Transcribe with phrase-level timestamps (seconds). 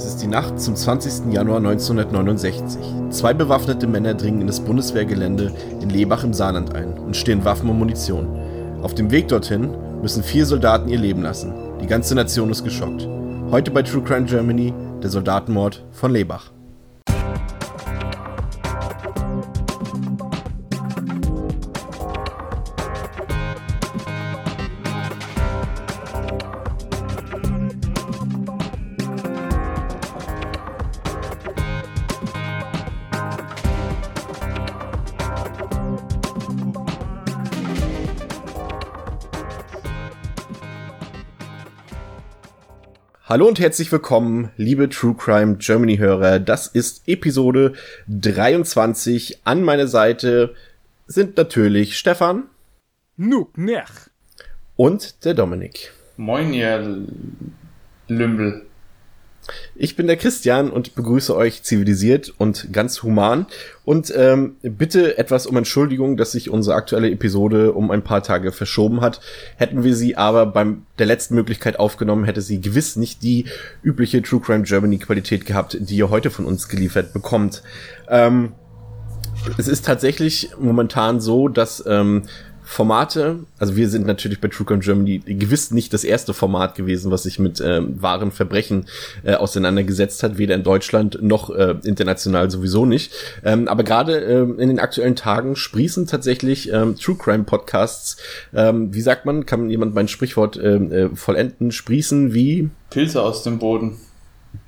[0.00, 1.30] Es ist die Nacht zum 20.
[1.30, 2.80] Januar 1969.
[3.10, 5.52] Zwei bewaffnete Männer dringen in das Bundeswehrgelände
[5.82, 8.26] in Lebach im Saarland ein und stehlen Waffen und Munition.
[8.80, 11.52] Auf dem Weg dorthin müssen vier Soldaten ihr Leben lassen.
[11.82, 13.06] Die ganze Nation ist geschockt.
[13.50, 14.72] Heute bei True Crime Germany
[15.02, 16.50] der Soldatenmord von Lebach.
[43.30, 46.40] Hallo und herzlich willkommen, liebe True Crime Germany Hörer.
[46.40, 47.74] Das ist Episode
[48.08, 49.42] 23.
[49.44, 50.56] An meiner Seite
[51.06, 52.46] sind natürlich Stefan.
[53.16, 53.84] Nuk nech.
[54.74, 55.92] Und der Dominik.
[56.16, 57.06] Moin, ihr
[58.08, 58.66] Lümbel.
[59.74, 63.46] Ich bin der Christian und begrüße euch zivilisiert und ganz human.
[63.84, 68.52] Und ähm, bitte etwas um Entschuldigung, dass sich unsere aktuelle Episode um ein paar Tage
[68.52, 69.20] verschoben hat.
[69.56, 73.46] Hätten wir sie aber beim der letzten Möglichkeit aufgenommen, hätte sie gewiss nicht die
[73.82, 77.62] übliche True Crime Germany Qualität gehabt, die ihr heute von uns geliefert bekommt.
[78.08, 78.52] Ähm,
[79.56, 82.22] es ist tatsächlich momentan so, dass ähm,
[82.70, 87.10] Formate, also wir sind natürlich bei True Crime Germany gewiss nicht das erste Format gewesen,
[87.10, 88.86] was sich mit ähm, wahren Verbrechen
[89.24, 93.12] äh, auseinandergesetzt hat, weder in Deutschland noch äh, international sowieso nicht.
[93.44, 98.18] Ähm, aber gerade äh, in den aktuellen Tagen sprießen tatsächlich ähm, True Crime Podcasts,
[98.54, 102.70] ähm, wie sagt man, kann jemand mein Sprichwort äh, äh, vollenden, sprießen wie?
[102.90, 103.96] Pilze aus dem Boden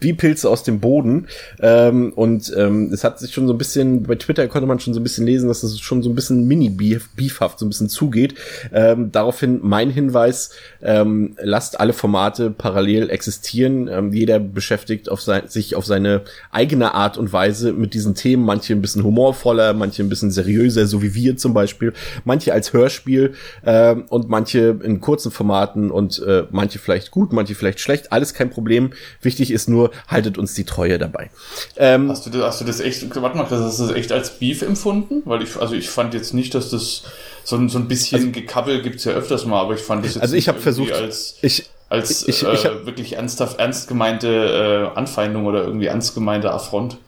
[0.00, 1.28] wie Pilze aus dem Boden.
[1.60, 4.94] Ähm, und ähm, es hat sich schon so ein bisschen, bei Twitter konnte man schon
[4.94, 8.34] so ein bisschen lesen, dass es schon so ein bisschen mini-beefhaft so ein bisschen zugeht.
[8.72, 10.50] Ähm, daraufhin mein Hinweis,
[10.82, 13.88] ähm, lasst alle Formate parallel existieren.
[13.88, 18.44] Ähm, jeder beschäftigt auf sein, sich auf seine eigene Art und Weise mit diesen Themen.
[18.44, 21.92] Manche ein bisschen humorvoller, manche ein bisschen seriöser, so wie wir zum Beispiel.
[22.24, 23.34] Manche als Hörspiel
[23.64, 28.12] ähm, und manche in kurzen Formaten und äh, manche vielleicht gut, manche vielleicht schlecht.
[28.12, 28.90] Alles kein Problem.
[29.20, 31.30] Wichtig ist nur, haltet uns die Treue dabei.
[31.76, 34.38] Ähm, hast, du das, hast du das echt, warte mal, hast du das echt als
[34.38, 35.22] Beef empfunden?
[35.24, 37.02] Weil ich, also ich fand jetzt nicht, dass das
[37.44, 40.14] so, ein so ein bisschen also, Gekabbel gibt's ja öfters mal, aber ich fand das
[40.14, 44.90] jetzt also ich habe versucht, als, ich, als ich, ich, äh, wirklich ernsthaft, ernst gemeinte
[44.94, 46.98] äh, Anfeindung oder irgendwie ernst gemeinte Affront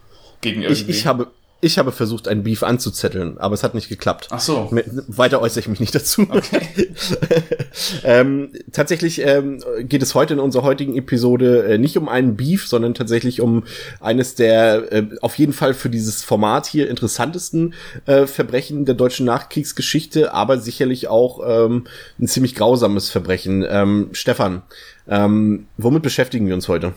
[0.41, 0.91] gegen irgendwie.
[0.91, 1.27] Ich, ich habe
[1.65, 4.27] ich habe versucht, einen Beef anzuzetteln, aber es hat nicht geklappt.
[4.29, 4.69] Ach so.
[5.07, 6.27] Weiter äußere ich mich nicht dazu.
[6.29, 6.93] Okay.
[8.03, 12.67] ähm, tatsächlich ähm, geht es heute in unserer heutigen Episode äh, nicht um einen Beef,
[12.67, 13.63] sondern tatsächlich um
[13.99, 17.73] eines der äh, auf jeden Fall für dieses Format hier interessantesten
[18.05, 21.85] äh, Verbrechen der deutschen Nachkriegsgeschichte, aber sicherlich auch ähm,
[22.19, 23.65] ein ziemlich grausames Verbrechen.
[23.67, 24.61] Ähm, Stefan,
[25.07, 26.93] ähm, womit beschäftigen wir uns heute?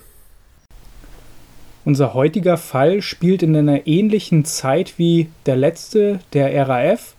[1.89, 7.15] Unser heutiger Fall spielt in einer ähnlichen Zeit wie der letzte, der RAF,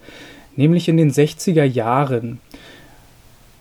[0.56, 2.40] nämlich in den 60er Jahren.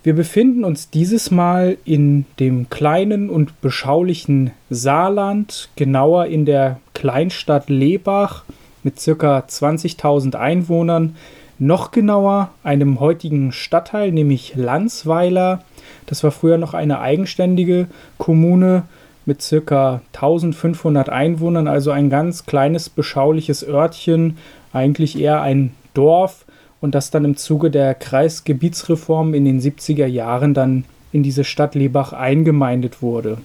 [0.02, 7.70] Wir befinden uns dieses Mal in dem kleinen und beschaulichen Saarland, genauer in der Kleinstadt
[7.70, 8.44] Lebach
[8.82, 9.38] mit ca.
[9.38, 11.16] 20.000 Einwohnern,
[11.58, 15.64] noch genauer einem heutigen Stadtteil, nämlich Landsweiler.
[16.04, 17.86] Das war früher noch eine eigenständige
[18.18, 18.82] Kommune
[19.28, 24.38] mit circa 1500 Einwohnern, also ein ganz kleines, beschauliches Örtchen,
[24.72, 26.46] eigentlich eher ein Dorf
[26.80, 31.74] und das dann im Zuge der Kreisgebietsreform in den 70er Jahren dann in diese Stadt
[31.74, 33.36] Lebach eingemeindet wurde.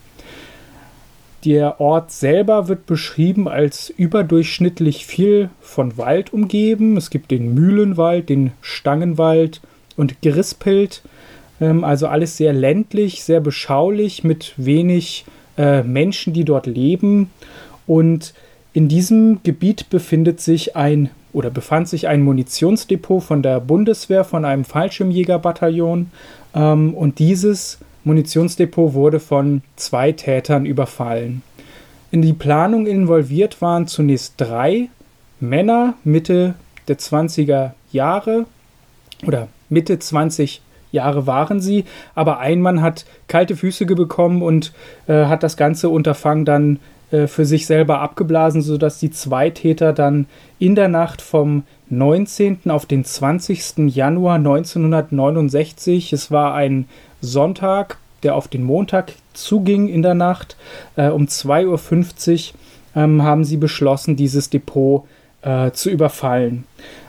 [1.43, 6.95] Der Ort selber wird beschrieben als überdurchschnittlich viel von Wald umgeben.
[6.95, 9.59] Es gibt den Mühlenwald, den Stangenwald
[9.97, 11.01] und Gerispelt.
[11.59, 15.25] Ähm, also alles sehr ländlich, sehr beschaulich, mit wenig
[15.57, 17.29] äh, Menschen, die dort leben.
[17.87, 18.33] Und
[18.73, 24.45] in diesem Gebiet befindet sich ein oder befand sich ein Munitionsdepot von der Bundeswehr, von
[24.45, 26.11] einem Fallschirmjägerbataillon.
[26.55, 31.41] Ähm, und dieses Munitionsdepot wurde von zwei Tätern überfallen.
[32.11, 34.89] In die Planung involviert waren zunächst drei
[35.39, 36.55] Männer Mitte
[36.87, 38.45] der 20er Jahre
[39.25, 40.61] oder Mitte 20
[40.93, 41.83] Jahre waren sie,
[42.15, 44.71] aber ein Mann hat kalte Füße bekommen und
[45.07, 46.79] äh, hat das ganze Unterfangen dann
[47.11, 50.27] äh, für sich selber abgeblasen, sodass die zwei Täter dann
[50.59, 52.69] in der Nacht vom 19.
[52.69, 53.93] auf den 20.
[53.93, 56.87] Januar 1969, es war ein
[57.21, 60.57] Sonntag, der auf den Montag zuging in der Nacht,
[60.95, 62.59] äh, um 2.50 Uhr
[62.95, 65.05] ähm, haben sie beschlossen, dieses Depot
[65.41, 66.63] äh, zu überfallen.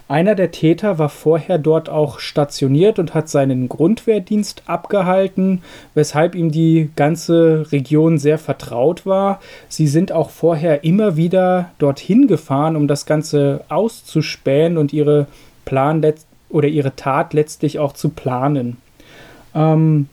[0.07, 5.63] Einer der Täter war vorher dort auch stationiert und hat seinen Grundwehrdienst abgehalten,
[5.95, 9.41] weshalb ihm die ganze Region sehr vertraut war.
[9.69, 15.27] Sie sind auch vorher immer wieder dorthin gefahren, um das Ganze auszuspähen und ihre
[15.65, 16.05] Plan
[16.51, 18.77] oder ihre Tat letztlich auch zu planen.
[19.55, 20.09] Ähm,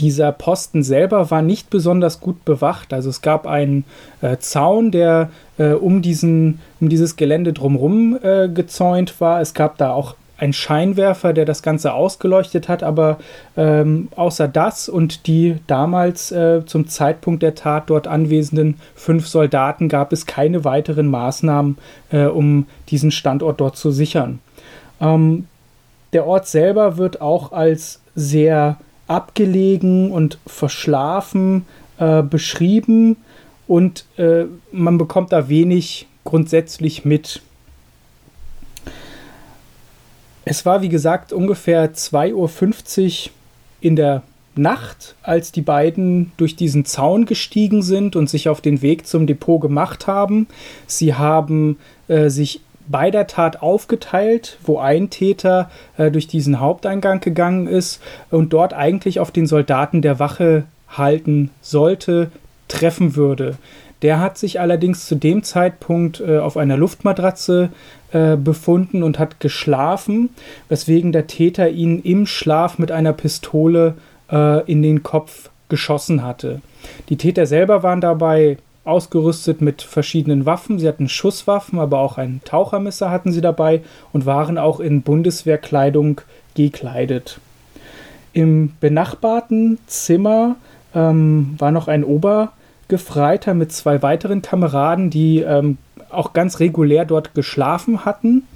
[0.00, 2.92] dieser Posten selber war nicht besonders gut bewacht.
[2.92, 3.84] Also es gab einen
[4.20, 5.30] äh, Zaun, der
[5.62, 9.40] äh, um, diesen, um dieses Gelände drumherum äh, gezäunt war.
[9.40, 13.18] Es gab da auch einen Scheinwerfer, der das Ganze ausgeleuchtet hat, aber
[13.56, 19.88] ähm, außer das und die damals äh, zum Zeitpunkt der Tat dort anwesenden fünf Soldaten
[19.88, 21.78] gab es keine weiteren Maßnahmen,
[22.10, 24.40] äh, um diesen Standort dort zu sichern.
[25.00, 25.46] Ähm,
[26.12, 31.66] der Ort selber wird auch als sehr abgelegen und verschlafen
[31.98, 33.16] äh, beschrieben
[33.72, 37.40] und äh, man bekommt da wenig grundsätzlich mit.
[40.44, 43.32] Es war, wie gesagt, ungefähr 2.50 Uhr
[43.80, 44.24] in der
[44.54, 49.26] Nacht, als die beiden durch diesen Zaun gestiegen sind und sich auf den Weg zum
[49.26, 50.48] Depot gemacht haben.
[50.86, 51.78] Sie haben
[52.08, 58.02] äh, sich bei der Tat aufgeteilt, wo ein Täter äh, durch diesen Haupteingang gegangen ist
[58.30, 62.30] und dort eigentlich auf den Soldaten der Wache halten sollte,
[62.68, 63.56] treffen würde.
[64.02, 67.70] Der hat sich allerdings zu dem Zeitpunkt äh, auf einer Luftmatratze
[68.12, 70.30] äh, befunden und hat geschlafen,
[70.68, 73.94] weswegen der Täter ihn im Schlaf mit einer Pistole
[74.30, 76.60] äh, in den Kopf geschossen hatte.
[77.08, 80.78] Die Täter selber waren dabei ausgerüstet mit verschiedenen Waffen.
[80.78, 83.82] Sie hatten Schusswaffen, aber auch ein Tauchermesser hatten sie dabei
[84.12, 86.20] und waren auch in Bundeswehrkleidung
[86.54, 87.38] gekleidet.
[88.32, 90.56] Im benachbarten Zimmer
[90.94, 95.78] ähm, war noch ein Obergefreiter mit zwei weiteren Kameraden, die ähm,
[96.10, 98.46] auch ganz regulär dort geschlafen hatten.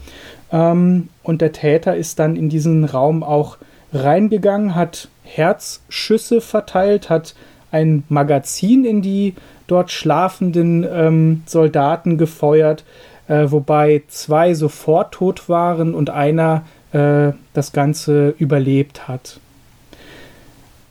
[0.53, 3.59] Ähm, und der Täter ist dann in diesen Raum auch
[3.93, 7.35] reingegangen, hat Herzschüsse verteilt, hat
[7.73, 9.35] ein Magazin in die
[9.67, 12.85] dort schlafenden ähm, Soldaten gefeuert,
[13.29, 19.41] äh, wobei zwei sofort tot waren und einer äh, das Ganze überlebt hat.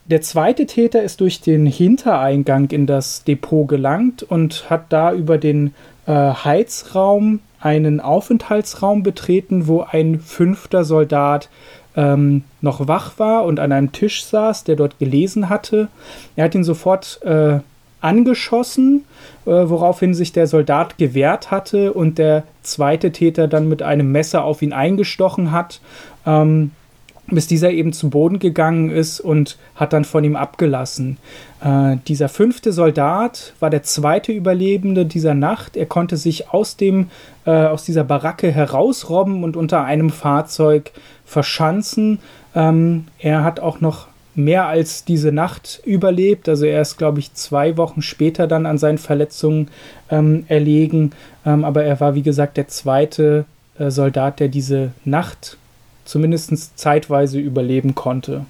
[0.07, 5.40] Der zweite Täter ist durch den Hintereingang in das Depot gelangt und hat da über
[5.40, 5.74] den
[6.06, 11.50] äh, Heizraum einen Aufenthaltsraum betreten, wo ein fünfter Soldat
[11.96, 15.88] ähm, noch wach war und an einem Tisch saß, der dort gelesen hatte.
[16.36, 17.60] Er hat ihn sofort äh,
[18.00, 19.06] angeschossen,
[19.48, 24.44] äh, woraufhin sich der Soldat gewehrt hatte und der zweite Täter dann mit einem Messer
[24.44, 25.81] auf ihn eingestochen hat,
[26.28, 26.69] ähm,
[27.27, 31.18] bis dieser eben zu Boden gegangen ist und hat dann von ihm abgelassen.
[31.63, 35.75] Äh, dieser fünfte Soldat war der zweite Überlebende dieser Nacht.
[35.75, 37.10] Er konnte sich aus, dem,
[37.45, 40.92] äh, aus dieser Baracke herausrobben und unter einem Fahrzeug
[41.25, 42.19] verschanzen.
[42.54, 46.48] Ähm, er hat auch noch mehr als diese Nacht überlebt.
[46.48, 49.69] Also er ist, glaube ich, zwei Wochen später dann an seinen Verletzungen
[50.12, 51.12] ähm, erlegen.
[51.45, 53.45] Ähm, aber er war, wie gesagt, der zweite
[53.80, 55.57] äh, Soldat, der diese Nacht
[56.06, 58.46] zumindest zeitweise überleben konnte.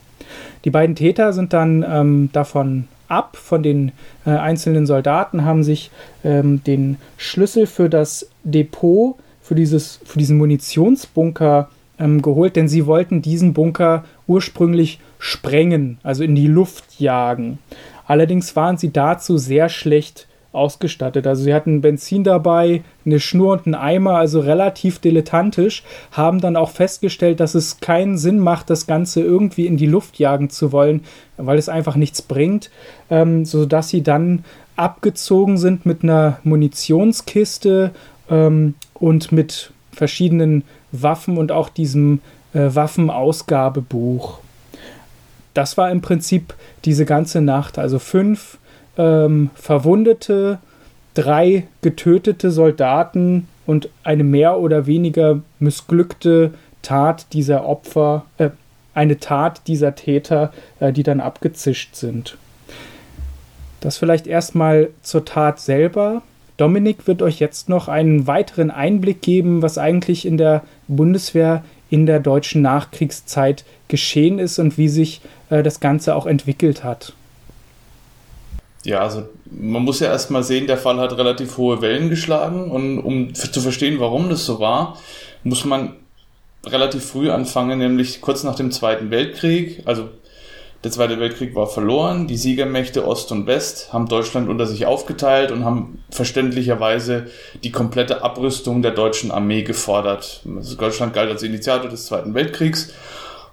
[0.64, 3.92] Die beiden Täter sind dann ähm, davon ab, von den
[4.26, 5.92] äh, einzelnen Soldaten, haben sich
[6.24, 11.70] ähm, den Schlüssel für das Depot, für, dieses, für diesen Munitionsbunker
[12.00, 17.60] ähm, geholt, denn sie wollten diesen Bunker ursprünglich sprengen, also in die Luft jagen.
[18.08, 21.28] Allerdings waren sie dazu sehr schlecht ausgestattet.
[21.28, 26.56] Also sie hatten Benzin dabei, eine Schnur und einen Eimer, also relativ dilettantisch, haben dann
[26.56, 30.72] auch festgestellt, dass es keinen Sinn macht, das Ganze irgendwie in die Luft jagen zu
[30.72, 31.04] wollen,
[31.38, 32.72] weil es einfach nichts bringt,
[33.10, 34.44] ähm, sodass sie dann
[34.76, 37.92] abgezogen sind mit einer Munitionskiste
[38.30, 42.22] ähm, und mit verschiedenen Waffen und auch diesem
[42.54, 44.40] äh, Waffenausgabebuch.
[45.54, 47.80] Das war im Prinzip diese ganze Nacht.
[47.80, 48.58] Also fünf
[48.98, 50.60] ähm, Verwundete,
[51.14, 58.50] drei getötete Soldaten und eine mehr oder weniger missglückte Tat dieser Opfer, äh,
[58.94, 62.38] eine Tat dieser Täter, äh, die dann abgezischt sind.
[63.82, 66.22] Das vielleicht erstmal zur Tat selber.
[66.58, 72.06] Dominik wird euch jetzt noch einen weiteren Einblick geben, was eigentlich in der Bundeswehr in
[72.06, 77.14] der deutschen Nachkriegszeit geschehen ist und wie sich äh, das Ganze auch entwickelt hat.
[78.86, 83.00] Ja, also man muss ja erstmal sehen, der Fall hat relativ hohe Wellen geschlagen und
[83.00, 84.98] um zu verstehen, warum das so war,
[85.44, 85.96] muss man
[86.66, 89.82] relativ früh anfangen, nämlich kurz nach dem Zweiten Weltkrieg.
[89.86, 90.10] Also
[90.86, 92.28] Der Zweite Weltkrieg war verloren.
[92.28, 97.26] Die Siegermächte Ost und West haben Deutschland unter sich aufgeteilt und haben verständlicherweise
[97.64, 100.44] die komplette Abrüstung der deutschen Armee gefordert.
[100.56, 102.94] Also Deutschland galt als Initiator des Zweiten Weltkriegs.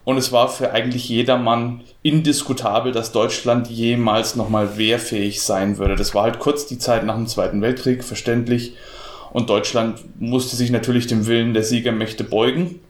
[0.05, 5.95] Und es war für eigentlich jedermann indiskutabel, dass Deutschland jemals nochmal wehrfähig sein würde.
[5.95, 8.75] Das war halt kurz die Zeit nach dem Zweiten Weltkrieg, verständlich.
[9.33, 12.81] Und Deutschland musste sich natürlich dem Willen der Siegermächte beugen.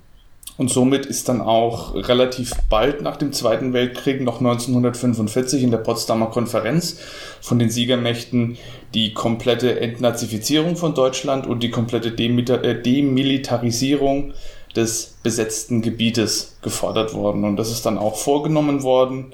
[0.59, 5.79] Und somit ist dann auch relativ bald nach dem Zweiten Weltkrieg, noch 1945 in der
[5.79, 6.99] Potsdamer Konferenz
[7.41, 8.59] von den Siegermächten,
[8.93, 14.35] die komplette Entnazifizierung von Deutschland und die komplette äh, Demilitarisierung
[14.77, 17.45] des besetzten Gebietes gefordert worden.
[17.45, 19.33] Und das ist dann auch vorgenommen worden.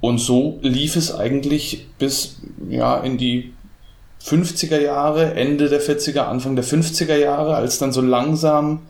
[0.00, 3.52] Und so lief es eigentlich bis ja, in die
[4.24, 8.82] 50er Jahre, Ende der 40er, Anfang der 50er Jahre, als dann so langsam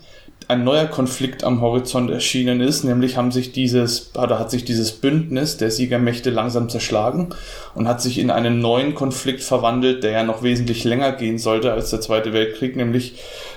[0.48, 4.92] ein neuer Konflikt am Horizont erschienen ist, nämlich haben sich dieses, oder hat sich dieses
[4.92, 7.30] Bündnis der Siegermächte langsam zerschlagen
[7.74, 11.72] und hat sich in einen neuen Konflikt verwandelt, der ja noch wesentlich länger gehen sollte
[11.72, 13.14] als der Zweite Weltkrieg, nämlich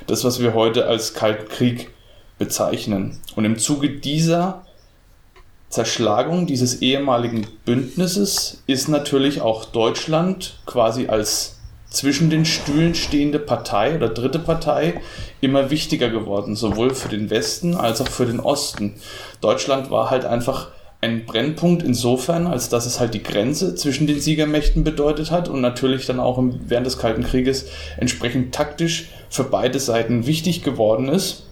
[0.07, 1.89] das, was wir heute als Kalten Krieg
[2.37, 3.19] bezeichnen.
[3.35, 4.65] Und im Zuge dieser
[5.69, 11.57] Zerschlagung dieses ehemaligen Bündnisses ist natürlich auch Deutschland quasi als
[11.89, 15.01] zwischen den Stühlen stehende Partei oder dritte Partei
[15.41, 18.95] immer wichtiger geworden, sowohl für den Westen als auch für den Osten.
[19.41, 20.69] Deutschland war halt einfach
[21.01, 25.61] ein Brennpunkt insofern, als dass es halt die Grenze zwischen den Siegermächten bedeutet hat und
[25.61, 31.43] natürlich dann auch während des Kalten Krieges entsprechend taktisch für beide Seiten wichtig geworden ist.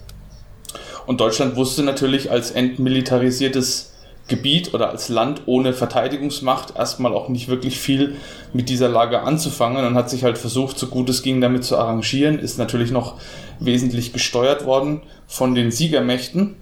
[1.05, 3.93] Und Deutschland wusste natürlich als entmilitarisiertes
[4.29, 8.15] Gebiet oder als Land ohne Verteidigungsmacht erstmal auch nicht wirklich viel
[8.53, 11.77] mit dieser Lage anzufangen und hat sich halt versucht, so gut es ging, damit zu
[11.77, 13.19] arrangieren, ist natürlich noch
[13.59, 16.55] wesentlich gesteuert worden von den Siegermächten.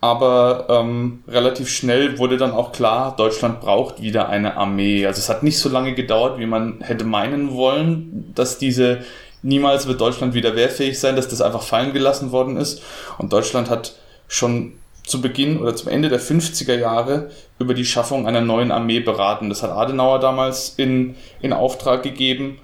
[0.00, 5.06] Aber ähm, relativ schnell wurde dann auch klar, Deutschland braucht wieder eine Armee.
[5.06, 9.00] Also es hat nicht so lange gedauert, wie man hätte meinen wollen, dass diese
[9.42, 12.82] niemals wird Deutschland wieder wehrfähig sein, dass das einfach fallen gelassen worden ist.
[13.18, 13.94] Und Deutschland hat
[14.28, 14.72] schon
[15.04, 19.48] zu Beginn oder zum Ende der 50er Jahre über die Schaffung einer neuen Armee beraten.
[19.48, 22.58] Das hat Adenauer damals in, in Auftrag gegeben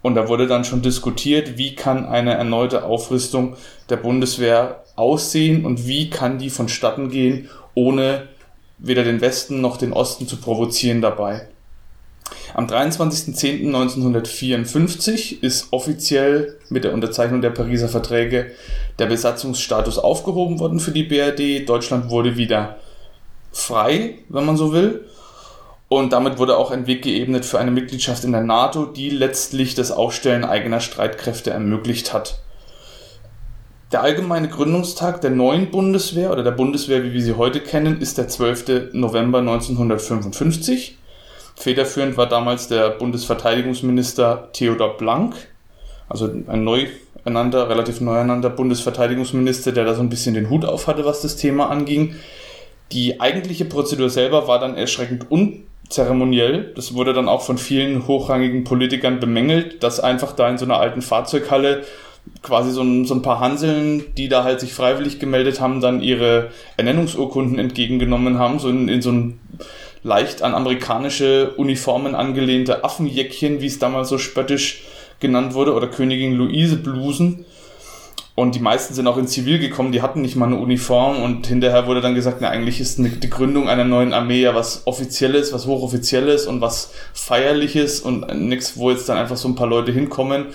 [0.00, 3.56] und da wurde dann schon diskutiert, wie kann eine erneute Aufrüstung
[3.90, 8.28] der Bundeswehr aussehen und wie kann die vonstatten gehen, ohne
[8.78, 11.48] weder den Westen noch den Osten zu provozieren dabei.
[12.54, 18.52] Am 23.10.1954 ist offiziell mit der Unterzeichnung der Pariser Verträge
[18.98, 21.68] der Besatzungsstatus aufgehoben worden für die BRD.
[21.68, 22.76] Deutschland wurde wieder
[23.52, 25.04] frei, wenn man so will.
[25.88, 29.74] Und damit wurde auch ein Weg geebnet für eine Mitgliedschaft in der NATO, die letztlich
[29.74, 32.40] das Aufstellen eigener Streitkräfte ermöglicht hat.
[33.90, 38.18] Der allgemeine Gründungstag der neuen Bundeswehr oder der Bundeswehr, wie wir sie heute kennen, ist
[38.18, 38.92] der 12.
[38.92, 40.97] November 1955.
[41.58, 45.34] Federführend war damals der Bundesverteidigungsminister Theodor Blank,
[46.08, 46.86] also ein neu
[47.24, 51.20] ernannter, relativ neu ernannter Bundesverteidigungsminister, der da so ein bisschen den Hut auf hatte, was
[51.20, 52.14] das Thema anging.
[52.92, 56.72] Die eigentliche Prozedur selber war dann erschreckend unzeremoniell.
[56.76, 60.78] Das wurde dann auch von vielen hochrangigen Politikern bemängelt, dass einfach da in so einer
[60.78, 61.82] alten Fahrzeughalle
[62.42, 66.02] quasi so ein, so ein paar Hanseln, die da halt sich freiwillig gemeldet haben, dann
[66.02, 69.40] ihre Ernennungsurkunden entgegengenommen haben, so in, in so ein
[70.02, 74.82] leicht an amerikanische Uniformen angelehnte Affenjäckchen, wie es damals so spöttisch
[75.20, 77.44] genannt wurde, oder Königin Luise Blusen.
[78.34, 81.48] Und die meisten sind auch in Zivil gekommen, die hatten nicht mal eine Uniform und
[81.48, 84.86] hinterher wurde dann gesagt, na eigentlich ist eine, die Gründung einer neuen Armee ja was
[84.86, 89.66] Offizielles, was Hochoffizielles und was Feierliches und nichts, wo jetzt dann einfach so ein paar
[89.66, 90.46] Leute hinkommen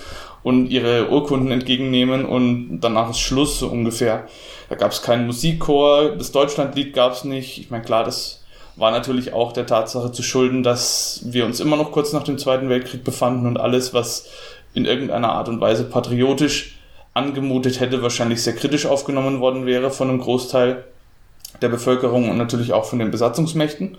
[0.42, 4.28] und ihre Urkunden entgegennehmen und danach ist Schluss so ungefähr.
[4.70, 7.58] Da gab es keinen Musikchor, das Deutschlandlied gab es nicht.
[7.58, 8.43] Ich meine, klar, das
[8.76, 12.38] war natürlich auch der Tatsache zu schulden, dass wir uns immer noch kurz nach dem
[12.38, 14.26] Zweiten Weltkrieg befanden und alles, was
[14.74, 16.76] in irgendeiner Art und Weise patriotisch
[17.14, 20.84] angemutet hätte, wahrscheinlich sehr kritisch aufgenommen worden wäre von einem Großteil
[21.62, 23.96] der Bevölkerung und natürlich auch von den Besatzungsmächten.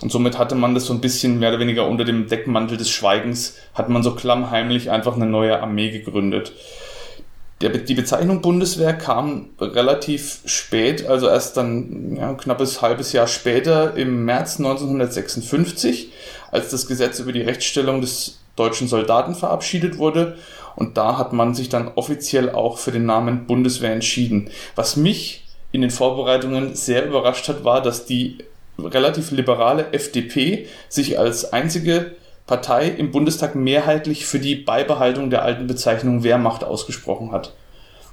[0.00, 2.90] Und somit hatte man das so ein bisschen mehr oder weniger unter dem Deckmantel des
[2.90, 6.52] Schweigens, hat man so klammheimlich einfach eine neue Armee gegründet.
[7.60, 13.96] Der, die Bezeichnung Bundeswehr kam relativ spät, also erst dann ja, knappes halbes Jahr später,
[13.96, 16.12] im März 1956,
[16.52, 20.36] als das Gesetz über die Rechtsstellung des deutschen Soldaten verabschiedet wurde.
[20.76, 24.50] Und da hat man sich dann offiziell auch für den Namen Bundeswehr entschieden.
[24.76, 28.38] Was mich in den Vorbereitungen sehr überrascht hat, war, dass die
[28.78, 32.12] relativ liberale FDP sich als einzige
[32.48, 37.52] Partei im Bundestag mehrheitlich für die Beibehaltung der alten Bezeichnung Wehrmacht ausgesprochen hat.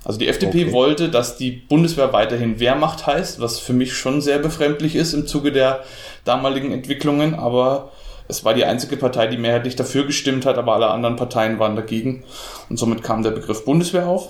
[0.03, 0.73] Also die FDP okay.
[0.73, 5.25] wollte, dass die Bundeswehr weiterhin Wehrmacht heißt, was für mich schon sehr befremdlich ist im
[5.25, 5.83] Zuge der
[6.25, 7.91] damaligen Entwicklungen, aber
[8.27, 11.77] es war die einzige Partei, die mehrheitlich dafür gestimmt hat, aber alle anderen Parteien waren
[11.77, 12.23] dagegen
[12.69, 14.29] und somit kam der Begriff Bundeswehr auf.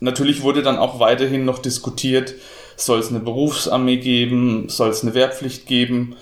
[0.00, 2.34] Natürlich wurde dann auch weiterhin noch diskutiert,
[2.76, 6.16] soll es eine Berufsarmee geben, soll es eine Wehrpflicht geben,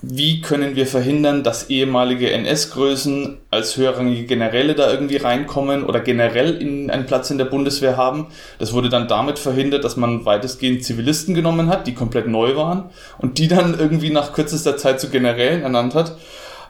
[0.00, 6.54] wie können wir verhindern, dass ehemalige NS-Größen als höherrangige Generäle da irgendwie reinkommen oder generell
[6.54, 8.28] in einen Platz in der Bundeswehr haben.
[8.60, 12.90] Das wurde dann damit verhindert, dass man weitestgehend Zivilisten genommen hat, die komplett neu waren
[13.18, 16.16] und die dann irgendwie nach kürzester Zeit zu Generälen ernannt hat.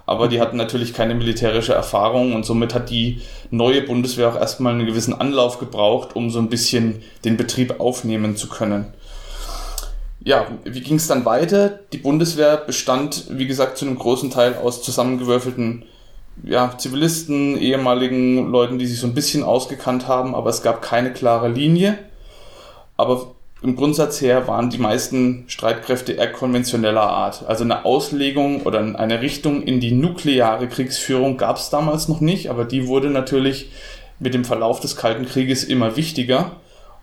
[0.07, 3.21] Aber die hatten natürlich keine militärische Erfahrung und somit hat die
[3.51, 8.37] neue Bundeswehr auch erstmal einen gewissen Anlauf gebraucht, um so ein bisschen den Betrieb aufnehmen
[8.37, 8.95] zu können
[10.21, 11.81] ja, wie ging es dann weiter?
[11.93, 15.85] Die Bundeswehr bestand, wie gesagt, zu einem großen Teil aus zusammengewürfelten
[16.45, 21.13] ja, Zivilisten, ehemaligen Leuten, die sich so ein bisschen ausgekannt haben, aber es gab keine
[21.13, 21.99] klare Linie.
[22.97, 27.45] Aber im Grundsatz her waren die meisten Streitkräfte eher konventioneller Art.
[27.47, 32.51] Also eine Auslegung oder eine Richtung in die nukleare Kriegsführung gab es damals noch nicht,
[32.51, 33.71] aber die wurde natürlich
[34.21, 36.53] mit dem Verlauf des Kalten Krieges immer wichtiger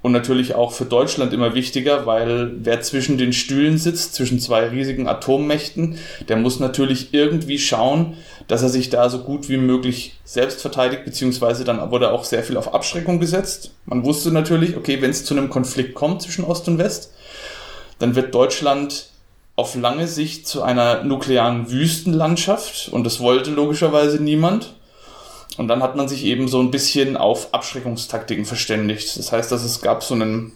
[0.06, 4.68] und natürlich auch für Deutschland immer wichtiger, weil wer zwischen den Stühlen sitzt, zwischen zwei
[4.68, 5.98] riesigen Atommächten,
[6.30, 8.14] der muss natürlich irgendwie schauen,
[8.48, 12.44] dass er sich da so gut wie möglich selbst verteidigt, beziehungsweise dann wurde auch sehr
[12.44, 13.72] viel auf Abschreckung gesetzt.
[13.88, 17.12] Man wusste natürlich, okay, wenn es zu einem Konflikt kommt zwischen Ost und West,
[17.98, 19.08] dann wird Deutschland
[19.56, 24.76] auf lange Sicht zu einer nuklearen Wüstenlandschaft und das wollte logischerweise niemand.
[25.58, 29.18] Und dann hat man sich eben so ein bisschen auf Abschreckungstaktiken verständigt.
[29.18, 30.52] Das heißt, dass es gab so einen,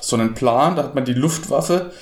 [0.00, 1.92] so einen Plan, da hat man die Luftwaffe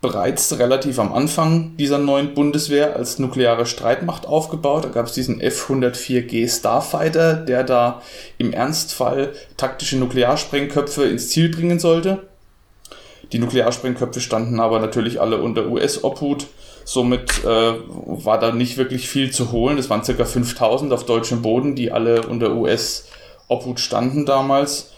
[0.00, 4.84] bereits relativ am Anfang dieser neuen Bundeswehr als nukleare Streitmacht aufgebaut.
[4.84, 8.02] Da gab es diesen F-104G Starfighter, der da
[8.36, 12.26] im Ernstfall taktische Nuklearsprengköpfe ins Ziel bringen sollte.
[13.30, 16.48] Die Nuklearsprengköpfe standen aber natürlich alle unter US-Obhut
[16.84, 19.76] Somit äh, war da nicht wirklich viel zu holen.
[19.76, 24.92] Das waren circa 5000 auf deutschem Boden, die alle unter US-Obhut standen damals.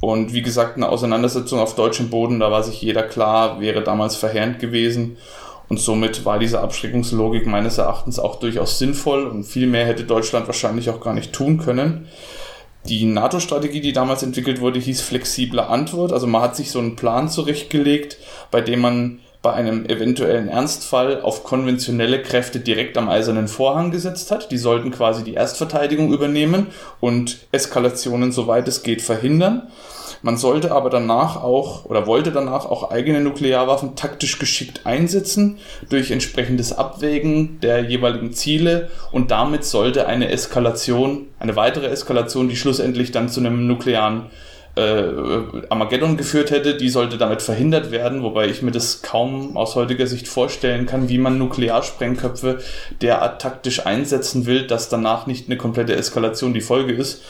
[0.00, 4.16] Und wie gesagt, eine Auseinandersetzung auf deutschem Boden, da war sich jeder klar, wäre damals
[4.16, 5.16] verheerend gewesen.
[5.68, 10.46] Und somit war diese Abschreckungslogik meines Erachtens auch durchaus sinnvoll und viel mehr hätte Deutschland
[10.46, 12.08] wahrscheinlich auch gar nicht tun können.
[12.88, 16.12] Die NATO-Strategie, die damals entwickelt wurde, hieß flexible Antwort.
[16.12, 18.16] Also man hat sich so einen Plan zurechtgelegt,
[18.50, 24.30] bei dem man bei einem eventuellen Ernstfall auf konventionelle Kräfte direkt am eisernen Vorhang gesetzt
[24.30, 24.50] hat.
[24.50, 26.66] Die sollten quasi die Erstverteidigung übernehmen
[27.00, 29.68] und Eskalationen, soweit es geht, verhindern.
[30.22, 36.10] Man sollte aber danach auch oder wollte danach auch eigene Nuklearwaffen taktisch geschickt einsetzen durch
[36.10, 43.12] entsprechendes Abwägen der jeweiligen Ziele und damit sollte eine Eskalation, eine weitere Eskalation, die schlussendlich
[43.12, 44.26] dann zu einem nuklearen
[45.68, 50.06] Armageddon geführt hätte, die sollte damit verhindert werden, wobei ich mir das kaum aus heutiger
[50.06, 52.58] Sicht vorstellen kann, wie man Nuklearsprengköpfe
[53.02, 57.22] derart taktisch einsetzen will, dass danach nicht eine komplette Eskalation die Folge ist.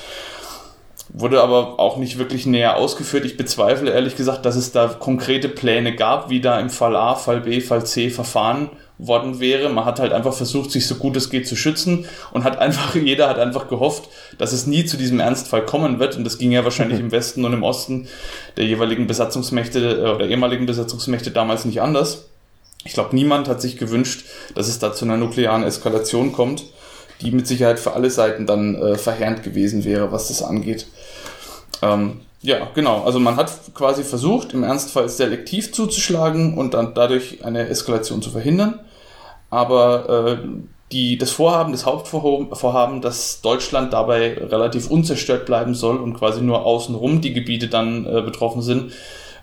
[1.10, 3.24] Wurde aber auch nicht wirklich näher ausgeführt.
[3.24, 7.14] Ich bezweifle ehrlich gesagt, dass es da konkrete Pläne gab, wie da im Fall A,
[7.14, 9.68] Fall B, Fall C verfahren worden wäre.
[9.68, 12.94] Man hat halt einfach versucht, sich so gut es geht zu schützen und hat einfach,
[12.96, 16.16] jeder hat einfach gehofft, dass es nie zu diesem Ernstfall kommen wird.
[16.16, 18.08] Und das ging ja wahrscheinlich im Westen und im Osten
[18.56, 22.26] der jeweiligen Besatzungsmächte äh, oder ehemaligen Besatzungsmächte damals nicht anders.
[22.84, 26.64] Ich glaube, niemand hat sich gewünscht, dass es da zu einer nuklearen Eskalation kommt,
[27.20, 30.86] die mit Sicherheit für alle Seiten dann äh, verheerend gewesen wäre, was das angeht.
[31.82, 33.02] Ähm, ja, genau.
[33.02, 38.30] Also man hat quasi versucht, im Ernstfall selektiv zuzuschlagen und dann dadurch eine Eskalation zu
[38.30, 38.80] verhindern.
[39.50, 40.48] Aber äh,
[40.92, 46.64] die, das Vorhaben, das Hauptvorhaben, dass Deutschland dabei relativ unzerstört bleiben soll und quasi nur
[46.64, 48.92] außenrum die Gebiete dann äh, betroffen sind,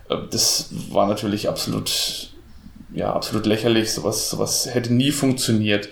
[0.09, 2.29] äh, das war natürlich absolut,
[2.93, 3.93] ja, absolut lächerlich.
[3.93, 5.89] Sowas, sowas hätte nie funktioniert.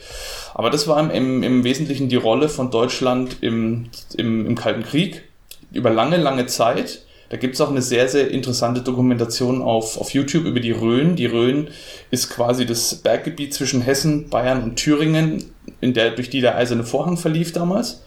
[0.55, 5.23] Aber das war im, im Wesentlichen die Rolle von Deutschland im, im, im Kalten Krieg
[5.71, 6.99] über lange, lange Zeit
[7.33, 11.15] da gibt es auch eine sehr, sehr interessante Dokumentation auf, auf YouTube über die Rhön.
[11.15, 11.69] Die Rhön
[12.11, 15.43] ist quasi das Berggebiet zwischen Hessen, Bayern und Thüringen,
[15.81, 18.03] in der, durch die der eiserne Vorhang verlief damals.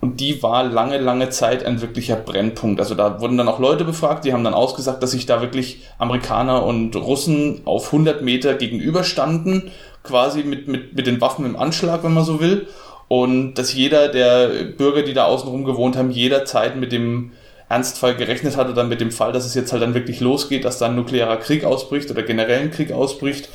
[0.00, 2.78] Und die war lange, lange Zeit ein wirklicher Brennpunkt.
[2.78, 5.82] Also da wurden dann auch Leute befragt, die haben dann ausgesagt, dass sich da wirklich
[5.98, 9.72] Amerikaner und Russen auf 100 Meter gegenüberstanden,
[10.04, 12.68] quasi mit, mit, mit den Waffen im Anschlag, wenn man so will.
[13.08, 14.46] Und dass jeder der
[14.76, 17.32] Bürger, die da außenrum gewohnt haben, jederzeit mit dem
[17.68, 20.78] Ernstfall gerechnet hatte, dann mit dem Fall, dass es jetzt halt dann wirklich losgeht, dass
[20.78, 23.50] dann nuklearer Krieg ausbricht oder generell ein Krieg ausbricht.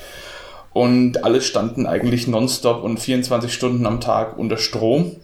[0.71, 5.15] Und alle standen eigentlich nonstop und 24 Stunden am Tag unter Strom.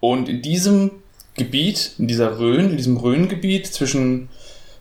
[0.00, 0.90] Und in diesem
[1.34, 4.28] Gebiet, in dieser Rhön, in diesem Rhöngebiet zwischen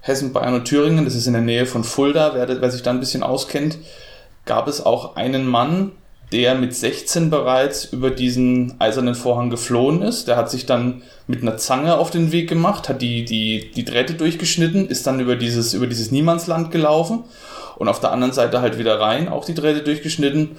[0.02, 2.90] Hessen, Bayern und Thüringen, das ist in der Nähe von Fulda, wer, wer sich da
[2.90, 3.78] ein bisschen auskennt,
[4.46, 5.92] gab es auch einen Mann,
[6.32, 10.28] der mit 16 bereits über diesen eisernen Vorhang geflohen ist.
[10.28, 13.84] Der hat sich dann mit einer Zange auf den Weg gemacht, hat die, die, die
[13.84, 17.26] Drähte durchgeschnitten, ist dann über dieses, über dieses Niemandsland gelaufen
[17.76, 20.52] und auf der anderen Seite halt wieder rein, auch die Drähte durchgeschnitten.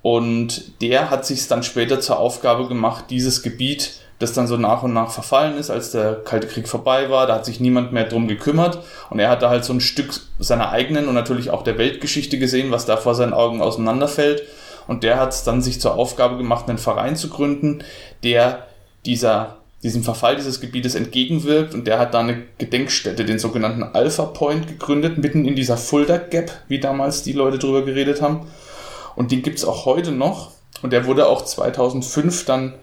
[0.00, 4.82] Und der hat sich dann später zur Aufgabe gemacht, dieses Gebiet, das dann so nach
[4.82, 8.04] und nach verfallen ist, als der Kalte Krieg vorbei war, da hat sich niemand mehr
[8.04, 11.62] drum gekümmert und er hat da halt so ein Stück seiner eigenen und natürlich auch
[11.62, 14.42] der Weltgeschichte gesehen, was da vor seinen Augen auseinanderfällt
[14.88, 17.84] und der hat es dann sich zur Aufgabe gemacht, einen Verein zu gründen,
[18.24, 18.66] der
[19.04, 21.74] dieser, diesem Verfall dieses Gebietes entgegenwirkt.
[21.74, 26.16] Und der hat da eine Gedenkstätte, den sogenannten Alpha Point, gegründet, mitten in dieser Fulda
[26.16, 28.46] Gap, wie damals die Leute drüber geredet haben.
[29.14, 30.52] Und den gibt's auch heute noch.
[30.80, 32.74] Und der wurde auch 2005 dann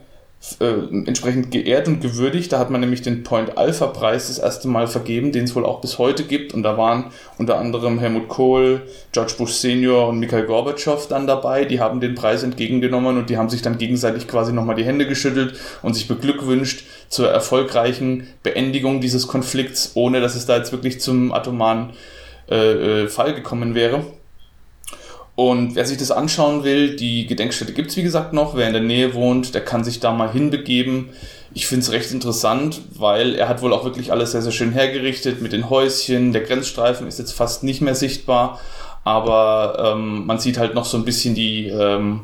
[0.60, 0.66] äh,
[1.08, 2.52] entsprechend geehrt und gewürdigt.
[2.52, 5.66] Da hat man nämlich den Point Alpha Preis das erste Mal vergeben, den es wohl
[5.66, 6.54] auch bis heute gibt.
[6.54, 7.06] Und da waren
[7.38, 11.66] unter anderem Helmut Kohl, George Bush Senior und Mikhail Gorbatschow dann dabei.
[11.66, 15.08] Die haben den Preis entgegengenommen und die haben sich dann gegenseitig quasi nochmal die Hände
[15.08, 21.02] geschüttelt und sich beglückwünscht zur erfolgreichen Beendigung dieses Konflikts, ohne dass es da jetzt wirklich
[21.02, 21.92] zum atomaren
[22.50, 24.06] äh, äh Fall gekommen wäre.
[25.36, 28.56] Und wer sich das anschauen will, die Gedenkstätte gibt's wie gesagt noch.
[28.56, 31.10] Wer in der Nähe wohnt, der kann sich da mal hinbegeben.
[31.54, 34.72] Ich finde es recht interessant, weil er hat wohl auch wirklich alles sehr, sehr schön
[34.72, 36.32] hergerichtet mit den Häuschen.
[36.32, 38.62] Der Grenzstreifen ist jetzt fast nicht mehr sichtbar,
[39.04, 42.22] aber ähm, man sieht halt noch so ein bisschen die, ähm,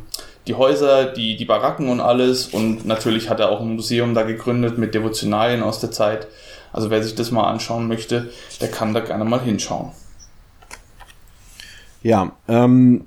[0.47, 2.47] die Häuser, die, die Baracken und alles.
[2.47, 6.27] Und natürlich hat er auch ein Museum da gegründet mit Devotionalien aus der Zeit.
[6.71, 8.29] Also wer sich das mal anschauen möchte,
[8.61, 9.91] der kann da gerne mal hinschauen.
[12.03, 13.05] Ja, ähm,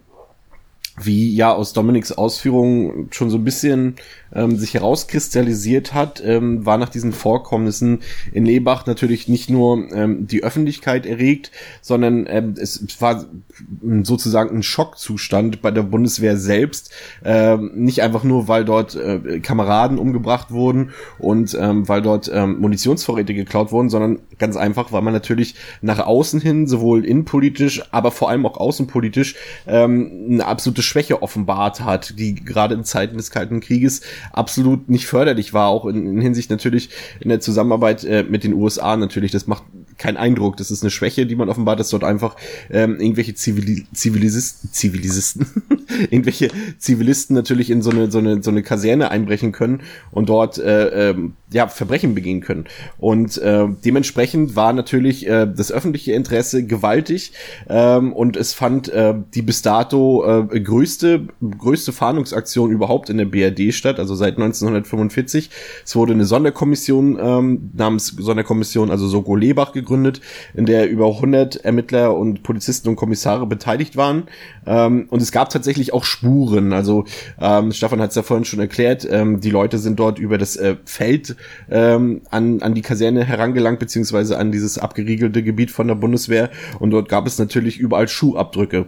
[0.96, 3.96] wie ja aus Dominiks Ausführungen schon so ein bisschen
[4.34, 8.00] ähm, sich herauskristallisiert hat, ähm, war nach diesen Vorkommnissen
[8.32, 13.24] in Lebach natürlich nicht nur ähm, die Öffentlichkeit erregt, sondern ähm, es war
[14.02, 16.90] sozusagen ein Schockzustand bei der Bundeswehr selbst.
[17.24, 22.60] Ähm, nicht einfach nur, weil dort äh, Kameraden umgebracht wurden und ähm, weil dort ähm,
[22.60, 28.10] Munitionsvorräte geklaut wurden, sondern ganz einfach, weil man natürlich nach außen hin, sowohl innenpolitisch, aber
[28.10, 33.30] vor allem auch außenpolitisch, ähm, eine absolute Schwäche offenbart hat, die gerade in Zeiten des
[33.30, 38.22] Kalten Krieges absolut nicht förderlich war, auch in, in Hinsicht natürlich in der Zusammenarbeit äh,
[38.22, 39.30] mit den USA natürlich.
[39.30, 39.64] Das macht
[39.98, 40.56] keinen Eindruck.
[40.56, 42.36] Das ist eine Schwäche, die man offenbart, dass dort einfach
[42.70, 45.46] ähm, irgendwelche Zivili Zivilisisten, Zivilisten,
[46.10, 50.58] irgendwelche Zivilisten natürlich in so eine, so eine, so eine Kaserne einbrechen können und dort
[50.58, 52.64] äh, ähm, ja, Verbrechen begehen können.
[52.98, 57.32] Und äh, dementsprechend war natürlich äh, das öffentliche Interesse gewaltig
[57.68, 63.26] ähm, und es fand äh, die bis dato äh, größte, größte Fahndungsaktion überhaupt in der
[63.26, 65.50] BRD statt, also seit 1945.
[65.84, 70.20] Es wurde eine Sonderkommission ähm, namens Sonderkommission, also Soko Lebach gegründet,
[70.54, 74.24] in der über 100 Ermittler und Polizisten und Kommissare beteiligt waren.
[74.66, 76.72] Ähm, und es gab tatsächlich auch Spuren.
[76.72, 77.04] Also
[77.40, 80.56] ähm, Stefan hat es ja vorhin schon erklärt, ähm, die Leute sind dort über das
[80.56, 81.36] äh, Feld
[81.70, 86.50] ähm, an, an die Kaserne herangelangt, beziehungsweise an dieses abgeriegelte Gebiet von der Bundeswehr.
[86.78, 88.86] Und dort gab es natürlich überall Schuhabdrücke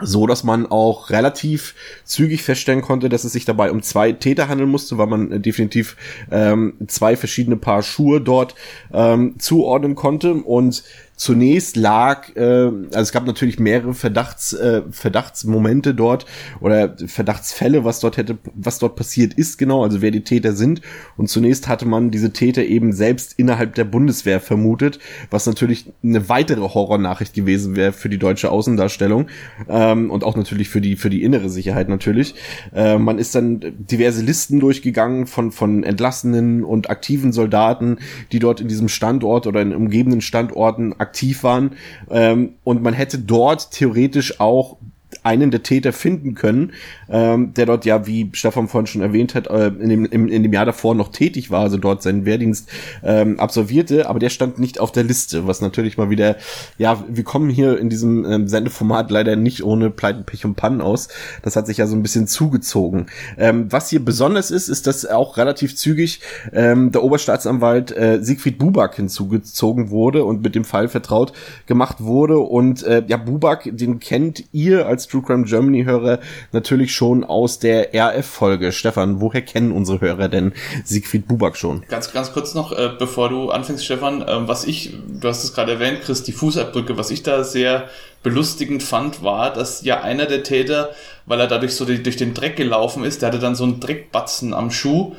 [0.00, 4.48] so dass man auch relativ zügig feststellen konnte, dass es sich dabei um zwei Täter
[4.48, 5.96] handeln musste, weil man äh, definitiv
[6.30, 8.54] ähm, zwei verschiedene Paar Schuhe dort
[8.92, 10.82] ähm, zuordnen konnte und
[11.16, 16.26] zunächst lag, äh, also es gab natürlich mehrere Verdachts, äh, Verdachtsmomente dort
[16.60, 20.80] oder Verdachtsfälle, was dort hätte, was dort passiert ist genau, also wer die Täter sind.
[21.16, 24.98] Und zunächst hatte man diese Täter eben selbst innerhalb der Bundeswehr vermutet,
[25.30, 29.28] was natürlich eine weitere Horrornachricht gewesen wäre für die deutsche Außendarstellung
[29.68, 32.34] ähm, und auch natürlich für die für die innere Sicherheit natürlich.
[32.74, 37.98] Äh, man ist dann diverse Listen durchgegangen von von entlassenen und aktiven Soldaten,
[38.32, 41.72] die dort in diesem Standort oder in umgebenden Standorten aktiv waren.
[42.10, 44.78] Ähm, und man hätte dort theoretisch auch
[45.22, 46.72] einen der Täter finden können,
[47.08, 50.42] ähm, der dort ja, wie Stefan vorhin schon erwähnt hat, äh, in, dem, im, in
[50.42, 52.68] dem Jahr davor noch tätig war, also dort seinen Wehrdienst
[53.02, 56.36] ähm, absolvierte, aber der stand nicht auf der Liste, was natürlich mal wieder,
[56.78, 60.80] ja, wir kommen hier in diesem ähm, Sendeformat leider nicht ohne Pleiten, Pech und Pannen
[60.80, 61.08] aus.
[61.42, 63.06] Das hat sich ja so ein bisschen zugezogen.
[63.38, 66.20] Ähm, was hier besonders ist, ist, dass auch relativ zügig
[66.52, 71.32] ähm, der Oberstaatsanwalt äh, Siegfried Buback hinzugezogen wurde und mit dem Fall vertraut
[71.66, 76.20] gemacht wurde und äh, ja, Buback, den kennt ihr als True Crime Germany Hörer
[76.52, 78.72] natürlich schon aus der RF-Folge.
[78.72, 81.84] Stefan, woher kennen unsere Hörer denn Siegfried Buback schon?
[81.88, 85.52] Ganz, ganz kurz noch, äh, bevor du anfängst, Stefan, äh, was ich, du hast es
[85.52, 87.90] gerade erwähnt, Chris, die Fußabdrücke, was ich da sehr
[88.22, 90.90] belustigend fand, war, dass ja einer der Täter,
[91.26, 93.80] weil er dadurch so die, durch den Dreck gelaufen ist, der hatte dann so einen
[93.80, 95.14] Dreckbatzen am Schuh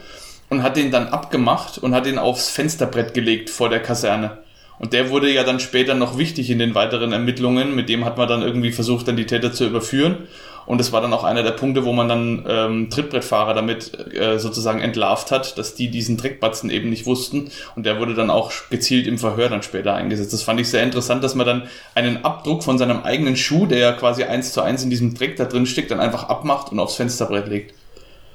[0.50, 4.40] und hat den dann abgemacht und hat ihn aufs Fensterbrett gelegt vor der Kaserne.
[4.80, 7.76] Und der wurde ja dann später noch wichtig in den weiteren Ermittlungen.
[7.76, 10.28] Mit dem hat man dann irgendwie versucht, dann die Täter zu überführen.
[10.66, 14.40] Und es war dann auch einer der Punkte, wo man dann ähm, Trittbrettfahrer damit äh,
[14.40, 17.50] sozusagen entlarvt hat, dass die diesen Dreckbatzen eben nicht wussten.
[17.76, 20.32] Und der wurde dann auch gezielt im Verhör dann später eingesetzt.
[20.32, 21.64] Das fand ich sehr interessant, dass man dann
[21.96, 25.36] einen Abdruck von seinem eigenen Schuh, der ja quasi eins zu eins in diesem Dreck
[25.36, 27.74] da drin steckt, dann einfach abmacht und aufs Fensterbrett legt.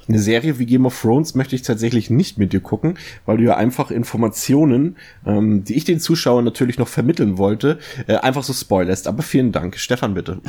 [0.09, 3.45] Eine Serie wie Game of Thrones möchte ich tatsächlich nicht mit dir gucken, weil du
[3.45, 8.55] ja einfach Informationen, ähm, die ich den Zuschauern natürlich noch vermitteln wollte, äh, einfach so
[8.55, 9.07] spoilerst.
[9.07, 9.77] Aber vielen Dank.
[9.77, 10.41] Stefan, bitte.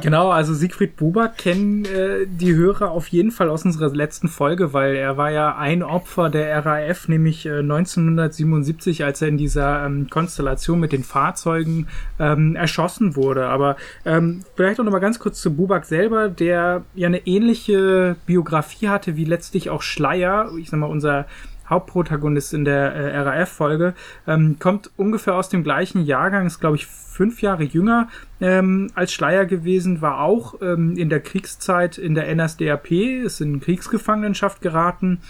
[0.00, 4.72] Genau, also Siegfried Buber kennen äh, die Hörer auf jeden Fall aus unserer letzten Folge,
[4.72, 9.84] weil er war ja ein Opfer der RAF, nämlich äh, 1977, als er in dieser
[9.84, 11.88] ähm, Konstellation mit den Fahrzeugen
[12.20, 13.46] ähm, erschossen wurde.
[13.46, 18.14] Aber ähm, vielleicht auch noch mal ganz kurz zu Buback selber, der ja eine ähnliche
[18.26, 21.26] Biografie hatte wie letztlich auch Schleier, ich sag mal unser
[21.68, 23.94] Hauptprotagonist in der äh, RAF-Folge,
[24.26, 28.08] ähm, kommt ungefähr aus dem gleichen Jahrgang, ist glaube ich fünf Jahre jünger
[28.40, 33.60] ähm, als Schleier gewesen, war auch ähm, in der Kriegszeit in der NSDAP, ist in
[33.60, 35.20] Kriegsgefangenschaft geraten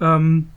[0.00, 0.48] ähm,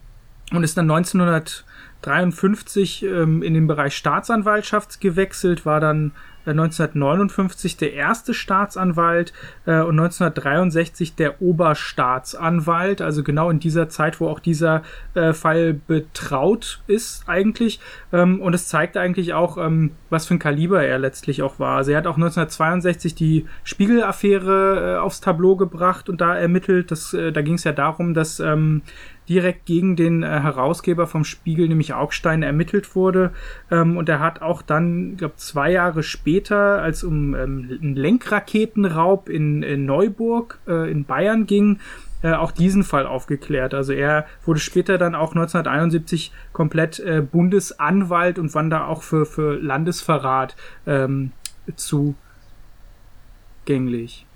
[0.50, 6.12] und ist dann 1953 ähm, in den Bereich Staatsanwaltschaft gewechselt, war dann
[6.50, 9.32] 1959 der erste Staatsanwalt
[9.66, 14.82] äh, und 1963 der Oberstaatsanwalt, also genau in dieser Zeit, wo auch dieser
[15.14, 17.80] äh, Fall betraut ist eigentlich.
[18.12, 21.76] Ähm, und es zeigt eigentlich auch, ähm, was für ein Kaliber er letztlich auch war.
[21.76, 26.90] Also er hat auch 1962 die Spiegel-Affäre äh, aufs Tableau gebracht und da ermittelt.
[26.90, 28.82] Das, äh, da ging es ja darum, dass ähm,
[29.28, 33.32] direkt gegen den äh, Herausgeber vom Spiegel, nämlich Augstein, ermittelt wurde.
[33.70, 37.96] Ähm, und er hat auch dann, ich glaube, zwei Jahre später, als um ähm, einen
[37.96, 41.78] Lenkraketenraub in, in Neuburg äh, in Bayern ging,
[42.22, 43.74] äh, auch diesen Fall aufgeklärt.
[43.74, 49.26] Also er wurde später dann auch 1971 komplett äh, Bundesanwalt und wann da auch für,
[49.26, 51.32] für Landesverrat ähm,
[51.76, 54.26] zugänglich.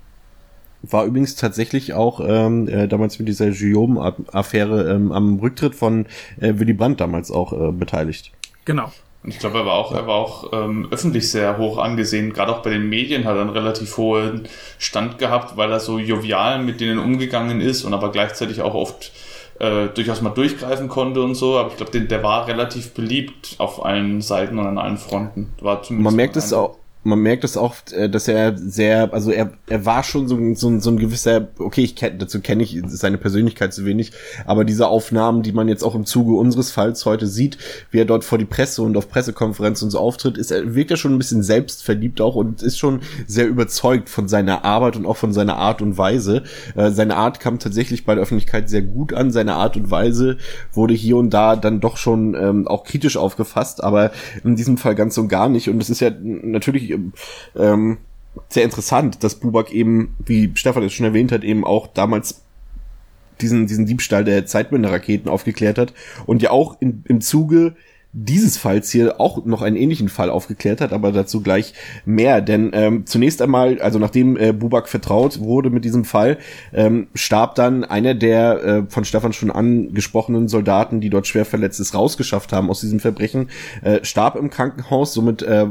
[0.81, 6.05] War übrigens tatsächlich auch ähm, äh, damals mit dieser Guillaume-Affäre ähm, am Rücktritt von
[6.39, 8.33] äh, Willy Brandt damals auch äh, beteiligt.
[8.65, 8.91] Genau.
[9.23, 12.33] Und ich glaube, er war auch, er war auch ähm, öffentlich sehr hoch angesehen.
[12.33, 15.97] Gerade auch bei den Medien hat er einen relativ hohen Stand gehabt, weil er so
[15.97, 19.13] jovial mit denen umgegangen ist und aber gleichzeitig auch oft
[19.59, 21.57] äh, durchaus mal durchgreifen konnte und so.
[21.57, 25.53] Aber ich glaube, der war relativ beliebt auf allen Seiten und an allen Fronten.
[25.61, 29.31] War zumindest Man merkt es auch man merkt es auch, äh, dass er sehr, also
[29.31, 32.81] er, er war schon so, so, so ein gewisser, okay, ich kenn, dazu kenne ich
[32.87, 34.11] seine Persönlichkeit zu wenig,
[34.45, 37.57] aber diese Aufnahmen, die man jetzt auch im Zuge unseres Falls heute sieht,
[37.91, 40.91] wie er dort vor die Presse und auf Pressekonferenzen und so auftritt, ist er wirkt
[40.91, 45.05] er schon ein bisschen selbstverliebt auch und ist schon sehr überzeugt von seiner Arbeit und
[45.05, 46.43] auch von seiner Art und Weise.
[46.75, 50.37] Äh, seine Art kam tatsächlich bei der Öffentlichkeit sehr gut an, seine Art und Weise
[50.71, 54.11] wurde hier und da dann doch schon ähm, auch kritisch aufgefasst, aber
[54.43, 56.92] in diesem Fall ganz und gar nicht und es ist ja natürlich
[57.55, 57.97] ähm,
[58.49, 62.41] sehr interessant, dass Bubak eben, wie Stefan es schon erwähnt hat, eben auch damals
[63.41, 65.93] diesen, diesen Diebstahl der Zeitwende-Raketen aufgeklärt hat
[66.25, 67.75] und ja auch in, im Zuge
[68.15, 71.73] dieses Falls hier auch noch einen ähnlichen Fall aufgeklärt hat, aber dazu gleich
[72.05, 72.41] mehr.
[72.41, 76.37] Denn ähm, zunächst einmal, also nachdem äh, Bubak vertraut wurde mit diesem Fall,
[76.73, 81.79] ähm, starb dann einer der äh, von Stefan schon angesprochenen Soldaten, die dort schwer verletzt
[81.79, 83.49] ist, rausgeschafft haben aus diesem Verbrechen,
[83.81, 85.13] äh, starb im Krankenhaus.
[85.13, 85.65] Somit äh,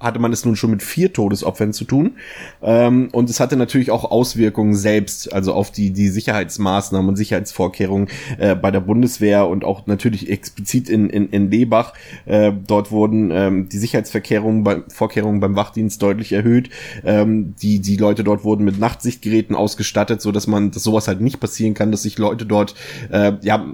[0.00, 2.16] hatte man es nun schon mit vier Todesopfern zu tun.
[2.62, 8.08] Ähm, und es hatte natürlich auch Auswirkungen selbst, also auf die, die Sicherheitsmaßnahmen und Sicherheitsvorkehrungen
[8.38, 11.92] äh, bei der Bundeswehr und auch natürlich explizit in, in, in Lebach.
[12.24, 16.70] Äh, dort wurden ähm, die Sicherheitsvorkehrungen bei, Vorkehrungen beim Wachdienst deutlich erhöht.
[17.04, 21.20] Ähm, die, die Leute dort wurden mit Nachtsichtgeräten ausgestattet, so dass man, dass sowas halt
[21.20, 22.74] nicht passieren kann, dass sich Leute dort,
[23.10, 23.66] äh, ja,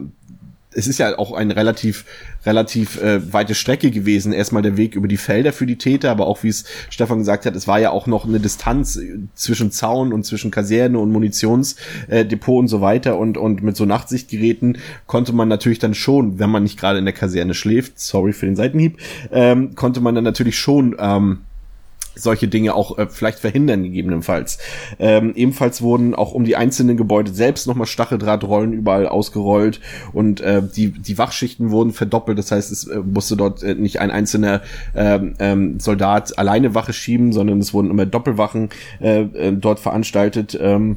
[0.77, 2.05] es ist ja auch ein relativ
[2.45, 4.33] relativ äh, weite Strecke gewesen.
[4.33, 7.47] Erstmal der Weg über die Felder für die Täter, aber auch wie es Stefan gesagt
[7.47, 11.11] hat, es war ja auch noch eine Distanz äh, zwischen Zaun und zwischen Kaserne und
[11.11, 16.39] Munitionsdepot äh, und so weiter und und mit so Nachtsichtgeräten konnte man natürlich dann schon,
[16.39, 18.99] wenn man nicht gerade in der Kaserne schläft, sorry für den Seitenhieb,
[19.33, 21.39] ähm, konnte man dann natürlich schon ähm,
[22.17, 24.59] solche Dinge auch äh, vielleicht verhindern gegebenenfalls.
[24.99, 29.81] Ähm, ebenfalls wurden auch um die einzelnen Gebäude selbst nochmal Stacheldrahtrollen überall ausgerollt
[30.13, 32.39] und äh, die, die Wachschichten wurden verdoppelt.
[32.39, 34.63] Das heißt, es äh, musste dort äh, nicht ein einzelner
[34.95, 40.59] ähm, ähm, Soldat alleine Wache schieben, sondern es wurden immer Doppelwachen äh, äh, dort veranstaltet.
[40.61, 40.97] Ähm,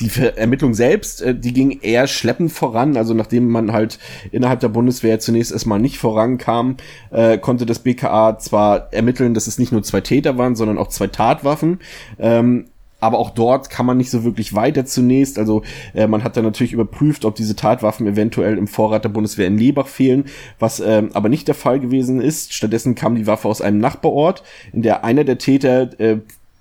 [0.00, 2.96] die Ermittlung selbst, äh, die ging eher schleppend voran.
[2.96, 3.98] Also nachdem man halt
[4.32, 6.76] innerhalb der Bundeswehr zunächst erstmal nicht vorankam,
[7.10, 10.88] äh, konnte das BKA zwar ermitteln, dass es nicht nur zwei Täter waren, sondern auch
[10.88, 11.80] zwei Tatwaffen.
[12.18, 12.66] Ähm,
[13.00, 15.38] aber auch dort kann man nicht so wirklich weiter zunächst.
[15.38, 15.62] Also
[15.94, 19.58] äh, man hat dann natürlich überprüft, ob diese Tatwaffen eventuell im Vorrat der Bundeswehr in
[19.58, 20.26] Lebach fehlen,
[20.58, 22.52] was äh, aber nicht der Fall gewesen ist.
[22.52, 26.18] Stattdessen kam die Waffe aus einem Nachbarort, in der einer der Täter äh,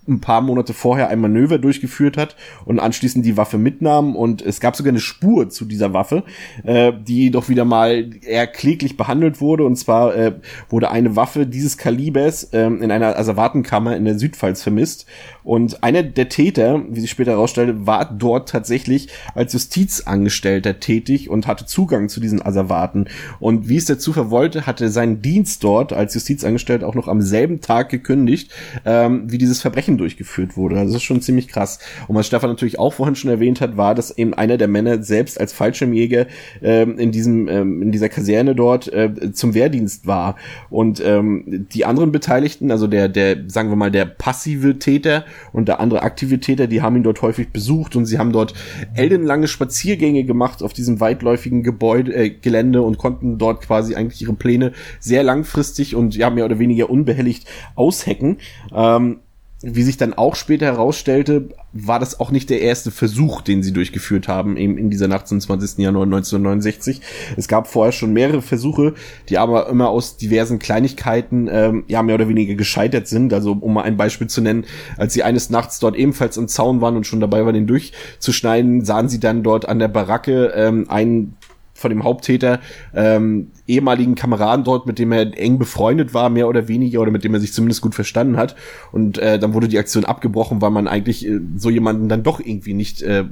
[0.09, 4.15] ein paar Monate vorher ein Manöver durchgeführt hat und anschließend die Waffe mitnahm.
[4.15, 6.23] Und es gab sogar eine Spur zu dieser Waffe,
[6.63, 9.63] äh, die doch wieder mal eher kläglich behandelt wurde.
[9.63, 10.33] Und zwar äh,
[10.69, 15.05] wurde eine Waffe dieses Kalibers äh, in einer Asservatenkammer in der Südpfalz vermisst.
[15.43, 21.47] Und einer der Täter, wie sich später herausstellte, war dort tatsächlich als Justizangestellter tätig und
[21.47, 23.07] hatte Zugang zu diesen Asservaten.
[23.39, 27.21] Und wie es der Zufall wollte, hatte sein Dienst dort als Justizangestellter auch noch am
[27.21, 28.51] selben Tag gekündigt,
[28.85, 30.77] ähm, wie dieses Verbrechen durchgeführt wurde.
[30.77, 31.79] Also das ist schon ziemlich krass.
[32.07, 35.03] Und was Stefan natürlich auch vorhin schon erwähnt hat, war, dass eben einer der Männer
[35.03, 36.27] selbst als Fallschirmjäger
[36.61, 40.35] ähm, in diesem ähm, in dieser Kaserne dort äh, zum Wehrdienst war.
[40.69, 45.67] Und ähm, die anderen Beteiligten, also der der sagen wir mal der passive Täter und
[45.67, 48.53] der andere Aktivitäter, die haben ihn dort häufig besucht und sie haben dort
[48.95, 54.33] ellenlange Spaziergänge gemacht auf diesem weitläufigen Gebäude, äh, Gelände und konnten dort quasi eigentlich ihre
[54.33, 58.37] Pläne sehr langfristig und ja mehr oder weniger unbehelligt aushacken.
[58.73, 59.19] Ähm,
[59.61, 63.73] wie sich dann auch später herausstellte, war das auch nicht der erste Versuch, den sie
[63.73, 65.79] durchgeführt haben, eben in dieser Nacht zum 20.
[65.79, 67.01] Januar 1969.
[67.35, 68.93] Es gab vorher schon mehrere Versuche,
[69.27, 73.33] die aber immer aus diversen Kleinigkeiten ähm, ja mehr oder weniger gescheitert sind.
[73.33, 76.79] Also um mal ein Beispiel zu nennen, als sie eines Nachts dort ebenfalls im Zaun
[76.79, 80.89] waren und schon dabei waren, den durchzuschneiden, sahen sie dann dort an der Baracke ähm,
[80.89, 81.35] einen
[81.79, 82.59] von dem Haupttäter
[82.93, 87.23] ähm, ehemaligen Kameraden dort, mit dem er eng befreundet war, mehr oder weniger, oder mit
[87.23, 88.55] dem er sich zumindest gut verstanden hat.
[88.91, 92.39] Und äh, dann wurde die Aktion abgebrochen, weil man eigentlich äh, so jemanden dann doch
[92.39, 93.25] irgendwie nicht äh,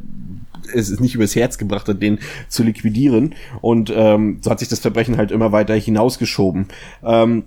[0.74, 3.36] es ist nicht übers Herz gebracht hat, den zu liquidieren.
[3.62, 6.68] Und ähm, so hat sich das Verbrechen halt immer weiter hinausgeschoben.
[7.04, 7.46] Ähm,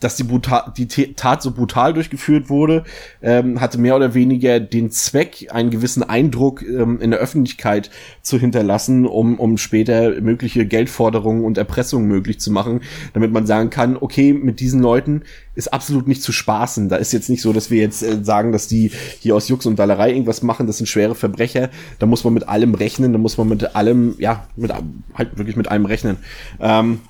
[0.00, 2.84] dass die, brutal, die Tat so brutal durchgeführt wurde,
[3.22, 7.90] ähm, hatte mehr oder weniger den Zweck, einen gewissen Eindruck ähm, in der Öffentlichkeit
[8.22, 12.80] zu hinterlassen, um, um später mögliche Geldforderungen und Erpressungen möglich zu machen,
[13.12, 15.22] damit man sagen kann, okay, mit diesen Leuten
[15.54, 16.88] ist absolut nicht zu spaßen.
[16.88, 19.66] Da ist jetzt nicht so, dass wir jetzt äh, sagen, dass die hier aus Jux
[19.66, 21.68] und Dallerei irgendwas machen, das sind schwere Verbrecher.
[21.98, 24.72] Da muss man mit allem rechnen, da muss man mit allem, ja, mit
[25.14, 26.16] halt wirklich mit allem rechnen.
[26.58, 27.00] Ähm,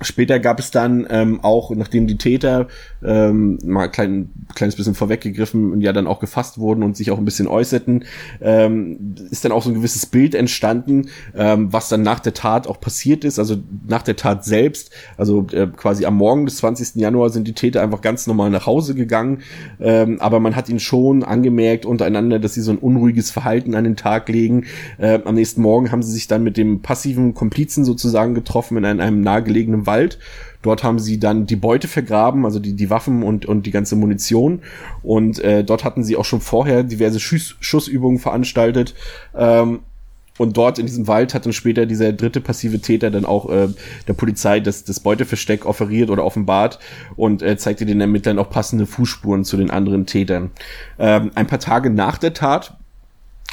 [0.00, 2.66] Später gab es dann ähm, auch, nachdem die Täter
[3.04, 7.18] ähm, mal ein klein, kleines bisschen vorweggegriffen ja dann auch gefasst wurden und sich auch
[7.18, 8.04] ein bisschen äußerten,
[8.40, 12.66] ähm, ist dann auch so ein gewisses Bild entstanden, ähm, was dann nach der Tat
[12.66, 16.96] auch passiert ist, also nach der Tat selbst, also äh, quasi am Morgen des 20.
[16.96, 19.42] Januar sind die Täter einfach ganz normal nach Hause gegangen,
[19.80, 23.84] ähm, aber man hat ihnen schon angemerkt untereinander, dass sie so ein unruhiges Verhalten an
[23.84, 24.64] den Tag legen.
[24.98, 28.84] Äh, am nächsten Morgen haben sie sich dann mit dem passiven Komplizen sozusagen getroffen in
[28.84, 30.18] einem, einem nahegelegenen Wald.
[30.62, 33.96] Dort haben sie dann die Beute vergraben, also die, die Waffen und, und die ganze
[33.96, 34.62] Munition.
[35.02, 38.94] Und äh, dort hatten sie auch schon vorher diverse Schuss, Schussübungen veranstaltet.
[39.36, 39.80] Ähm,
[40.38, 43.68] und dort in diesem Wald hat dann später dieser dritte passive Täter dann auch äh,
[44.08, 46.80] der Polizei das, das Beuteversteck offeriert oder offenbart
[47.14, 50.50] und äh, zeigte den Ermittlern auch passende Fußspuren zu den anderen Tätern.
[50.98, 52.76] Ähm, ein paar Tage nach der Tat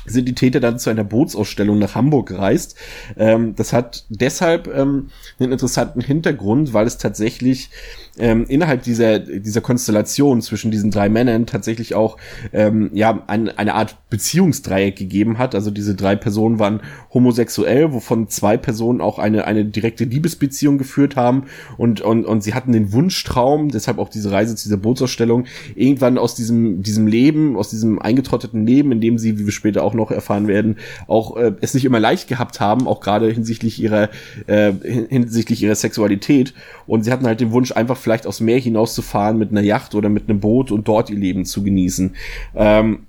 [0.06, 2.76] sind die Täter dann zu einer Bootsausstellung nach Hamburg gereist.
[3.18, 5.10] Ähm, das hat deshalb ähm,
[5.40, 7.70] einen interessanten Hintergrund, weil es tatsächlich
[8.18, 12.18] ähm, innerhalb dieser, dieser Konstellation zwischen diesen drei Männern tatsächlich auch
[12.52, 15.56] ähm, ja ein, eine Art Beziehungsdreieck gegeben hat.
[15.56, 16.82] Also diese drei Personen waren
[17.14, 21.46] homosexuell, wovon zwei Personen auch eine, eine direkte Liebesbeziehung geführt haben
[21.78, 26.18] und, und, und sie hatten den Wunschtraum, deshalb auch diese Reise zu dieser Bootsausstellung, irgendwann
[26.18, 29.91] aus diesem, diesem Leben, aus diesem eingetrotteten Leben, in dem sie, wie wir später auch
[29.94, 30.78] noch erfahren werden,
[31.08, 34.10] auch äh, es nicht immer leicht gehabt haben, auch gerade hinsichtlich ihrer,
[34.48, 34.72] äh,
[35.10, 36.54] hinsichtlich ihrer Sexualität.
[36.88, 40.10] Und sie hatten halt den Wunsch, einfach vielleicht aufs Meer hinauszufahren mit einer Yacht oder
[40.10, 42.16] mit einem Boot und dort ihr Leben zu genießen.
[42.56, 43.08] Ähm,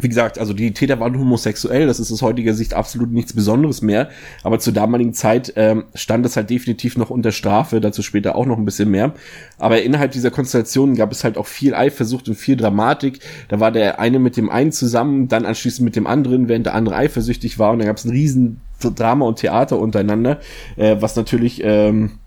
[0.00, 3.80] wie gesagt, also die Täter waren homosexuell, das ist aus heutiger Sicht absolut nichts Besonderes
[3.80, 4.10] mehr,
[4.42, 8.46] aber zur damaligen Zeit ähm, stand es halt definitiv noch unter Strafe, dazu später auch
[8.46, 9.14] noch ein bisschen mehr.
[9.58, 13.20] Aber innerhalb dieser Konstellation gab es halt auch viel Eifersucht und viel Dramatik.
[13.48, 16.74] Da war der eine mit dem einen zusammen, dann anschließend mit dem anderen, während der
[16.74, 20.40] andere eifersüchtig war und da gab es ein riesen Drama und Theater untereinander,
[20.76, 22.18] äh, was natürlich ähm,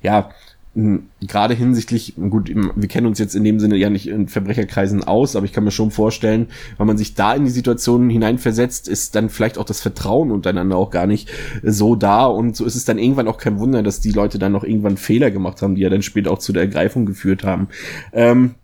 [0.00, 0.30] ja
[0.74, 5.36] gerade hinsichtlich, gut, wir kennen uns jetzt in dem Sinne ja nicht in Verbrecherkreisen aus,
[5.36, 9.14] aber ich kann mir schon vorstellen, wenn man sich da in die Situation hineinversetzt, ist
[9.14, 11.30] dann vielleicht auch das Vertrauen untereinander auch gar nicht
[11.62, 14.52] so da und so ist es dann irgendwann auch kein Wunder, dass die Leute dann
[14.52, 17.68] noch irgendwann Fehler gemacht haben, die ja dann später auch zu der Ergreifung geführt haben.
[18.12, 18.56] Ähm,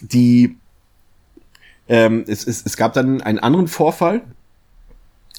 [0.00, 0.56] die
[1.88, 4.22] ähm, es, es, es gab dann einen anderen Vorfall,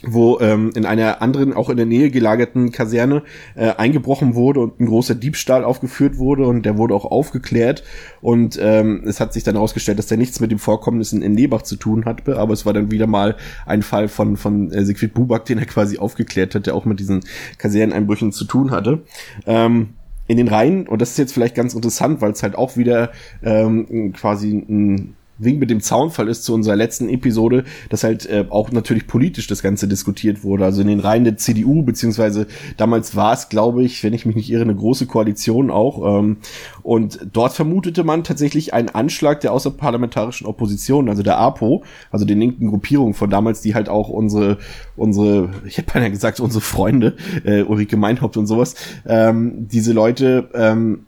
[0.03, 3.23] wo ähm, in einer anderen, auch in der Nähe gelagerten Kaserne
[3.55, 7.83] äh, eingebrochen wurde und ein großer Diebstahl aufgeführt wurde und der wurde auch aufgeklärt
[8.21, 11.63] und ähm, es hat sich dann herausgestellt, dass der nichts mit dem Vorkommnissen in Lebach
[11.63, 15.15] zu tun hatte, aber es war dann wieder mal ein Fall von von äh, Siegfried
[15.15, 17.21] Buback, den er quasi aufgeklärt hat, der auch mit diesen
[17.57, 19.01] Kaserneneinbrüchen zu tun hatte.
[19.47, 19.89] Ähm,
[20.27, 23.11] in den Reihen, und das ist jetzt vielleicht ganz interessant, weil es halt auch wieder
[23.43, 28.45] ähm, quasi ein Wink mit dem Zaunfall ist zu unserer letzten Episode, dass halt äh,
[28.49, 30.65] auch natürlich politisch das Ganze diskutiert wurde.
[30.65, 34.35] Also in den Reihen der CDU, beziehungsweise damals war es, glaube ich, wenn ich mich
[34.35, 36.19] nicht irre, eine große Koalition auch.
[36.19, 36.37] Ähm,
[36.83, 42.39] und dort vermutete man tatsächlich einen Anschlag der außerparlamentarischen Opposition, also der APO, also den
[42.39, 44.57] linken Gruppierungen von damals, die halt auch unsere,
[44.95, 48.75] unsere, ich hätte ja gesagt, unsere Freunde, äh, Ulrike Meinhaupt und sowas,
[49.05, 51.06] ähm, diese Leute ähm,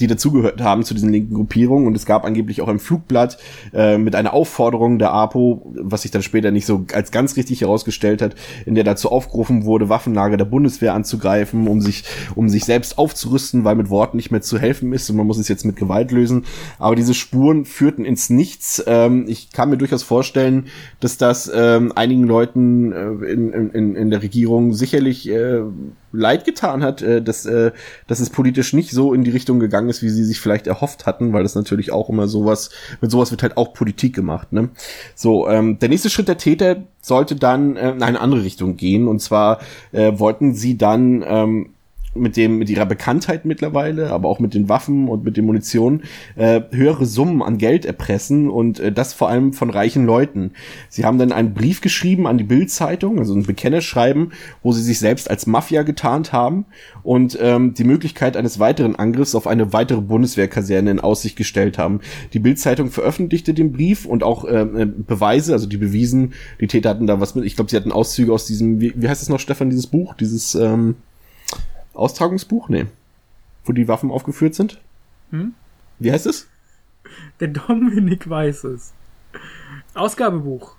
[0.00, 1.86] die dazugehört haben zu diesen linken Gruppierungen.
[1.86, 3.38] Und es gab angeblich auch ein Flugblatt
[3.72, 7.60] äh, mit einer Aufforderung der APO, was sich dann später nicht so als ganz richtig
[7.60, 8.34] herausgestellt hat,
[8.66, 13.64] in der dazu aufgerufen wurde, Waffenlager der Bundeswehr anzugreifen, um sich, um sich selbst aufzurüsten,
[13.64, 16.10] weil mit Worten nicht mehr zu helfen ist und man muss es jetzt mit Gewalt
[16.10, 16.44] lösen.
[16.78, 18.82] Aber diese Spuren führten ins Nichts.
[18.86, 20.66] Ähm, ich kann mir durchaus vorstellen,
[21.00, 25.62] dass das ähm, einigen Leuten äh, in, in, in der Regierung sicherlich äh,
[26.14, 27.72] leid getan hat, äh, dass, äh,
[28.06, 31.06] dass es politisch nicht so in die Richtung gegangen ist, wie sie sich vielleicht erhofft
[31.06, 34.52] hatten, weil das natürlich auch immer sowas, mit sowas wird halt auch Politik gemacht.
[34.52, 34.70] Ne?
[35.14, 39.08] So, ähm, der nächste Schritt der Täter sollte dann äh, in eine andere Richtung gehen.
[39.08, 39.60] Und zwar
[39.92, 41.73] äh, wollten sie dann ähm,
[42.14, 46.02] mit dem mit ihrer Bekanntheit mittlerweile, aber auch mit den Waffen und mit den Munition
[46.36, 50.52] äh, höhere Summen an Geld erpressen und äh, das vor allem von reichen Leuten.
[50.88, 54.98] Sie haben dann einen Brief geschrieben an die Bild-Zeitung, also ein Bekennerschreiben, wo sie sich
[54.98, 56.66] selbst als Mafia getarnt haben
[57.02, 62.00] und ähm, die Möglichkeit eines weiteren Angriffs auf eine weitere Bundeswehrkaserne in Aussicht gestellt haben.
[62.32, 66.90] Die Bild-Zeitung veröffentlichte den Brief und auch äh, äh Beweise, also die bewiesen, die Täter
[66.90, 67.44] hatten da was mit.
[67.44, 70.14] Ich glaube, sie hatten Auszüge aus diesem, wie, wie heißt es noch, Stefan, dieses Buch,
[70.14, 70.96] dieses ähm,
[71.94, 72.68] Austragungsbuch?
[72.68, 72.86] Nee.
[73.64, 74.80] Wo die Waffen aufgeführt sind?
[75.30, 75.54] Hm?
[75.98, 76.48] Wie heißt es?
[77.40, 78.92] Der Dominik weiß es.
[79.94, 80.76] Ausgabebuch.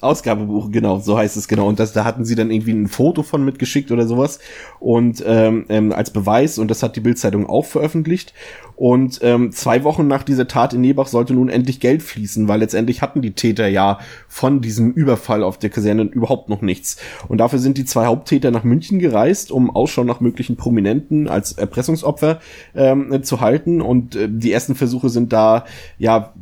[0.00, 1.68] Ausgabebuch, genau, so heißt es genau.
[1.68, 4.40] Und das, da hatten sie dann irgendwie ein Foto von mitgeschickt oder sowas
[4.80, 8.34] und ähm, ähm, als Beweis und das hat die Bildzeitung auch veröffentlicht.
[8.76, 12.58] Und ähm, zwei Wochen nach dieser Tat in Nebach sollte nun endlich Geld fließen, weil
[12.58, 16.96] letztendlich hatten die Täter ja von diesem Überfall auf der Kaserne überhaupt noch nichts.
[17.28, 21.52] Und dafür sind die zwei Haupttäter nach München gereist, um Ausschau nach möglichen Prominenten als
[21.52, 22.40] Erpressungsopfer
[22.74, 23.80] ähm, zu halten.
[23.80, 25.66] Und äh, die ersten Versuche sind da
[25.96, 26.34] ja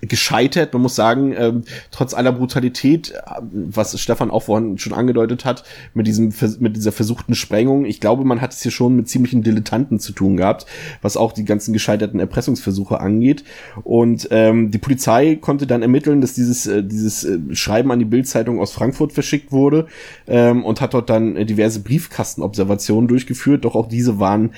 [0.00, 0.72] gescheitert.
[0.72, 3.14] Man muss sagen, ähm, trotz aller Brutalität,
[3.50, 5.64] was Stefan auch vorhin schon angedeutet hat,
[5.94, 9.42] mit diesem mit dieser versuchten Sprengung, ich glaube, man hat es hier schon mit ziemlichen
[9.42, 10.66] Dilettanten zu tun gehabt,
[11.02, 13.44] was auch die ganzen gescheiterten Erpressungsversuche angeht.
[13.84, 18.04] Und ähm, die Polizei konnte dann ermitteln, dass dieses äh, dieses äh, Schreiben an die
[18.04, 19.86] Bildzeitung aus Frankfurt verschickt wurde
[20.26, 23.64] ähm, und hat dort dann äh, diverse Briefkastenobservationen durchgeführt.
[23.64, 24.50] Doch auch diese waren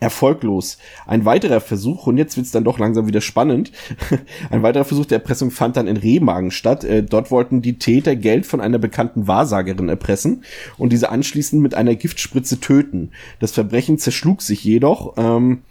[0.00, 0.78] erfolglos.
[1.06, 3.70] Ein weiterer Versuch, und jetzt wird's dann doch langsam wieder spannend,
[4.50, 6.84] ein weiterer Versuch der Erpressung fand dann in Remagen statt.
[6.84, 10.44] Äh, dort wollten die Täter Geld von einer bekannten Wahrsagerin erpressen
[10.78, 13.12] und diese anschließend mit einer Giftspritze töten.
[13.38, 15.14] Das Verbrechen zerschlug sich jedoch.
[15.16, 15.62] Ähm,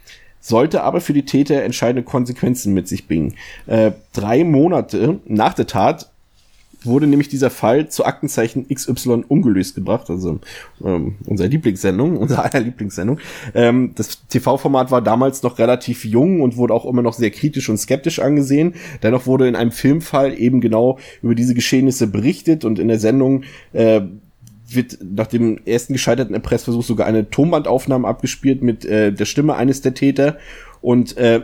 [0.42, 3.36] sollte aber für die Täter entscheidende Konsequenzen mit sich bringen.
[3.68, 6.12] Äh, drei Monate nach der Tat
[6.84, 10.40] wurde nämlich dieser Fall zu Aktenzeichen XY ungelöst gebracht, also
[10.84, 13.20] ähm, unsere Lieblingssendung, unsere aller Lieblingssendung.
[13.54, 17.70] Ähm, das TV-Format war damals noch relativ jung und wurde auch immer noch sehr kritisch
[17.70, 18.76] und skeptisch angesehen.
[19.04, 23.44] Dennoch wurde in einem Filmfall eben genau über diese Geschehnisse berichtet und in der Sendung
[23.74, 24.02] äh,
[24.72, 29.82] wird nach dem ersten gescheiterten Erpressversuch sogar eine Tonbandaufnahme abgespielt mit äh, der Stimme eines
[29.82, 30.38] der Täter
[30.82, 31.42] und äh,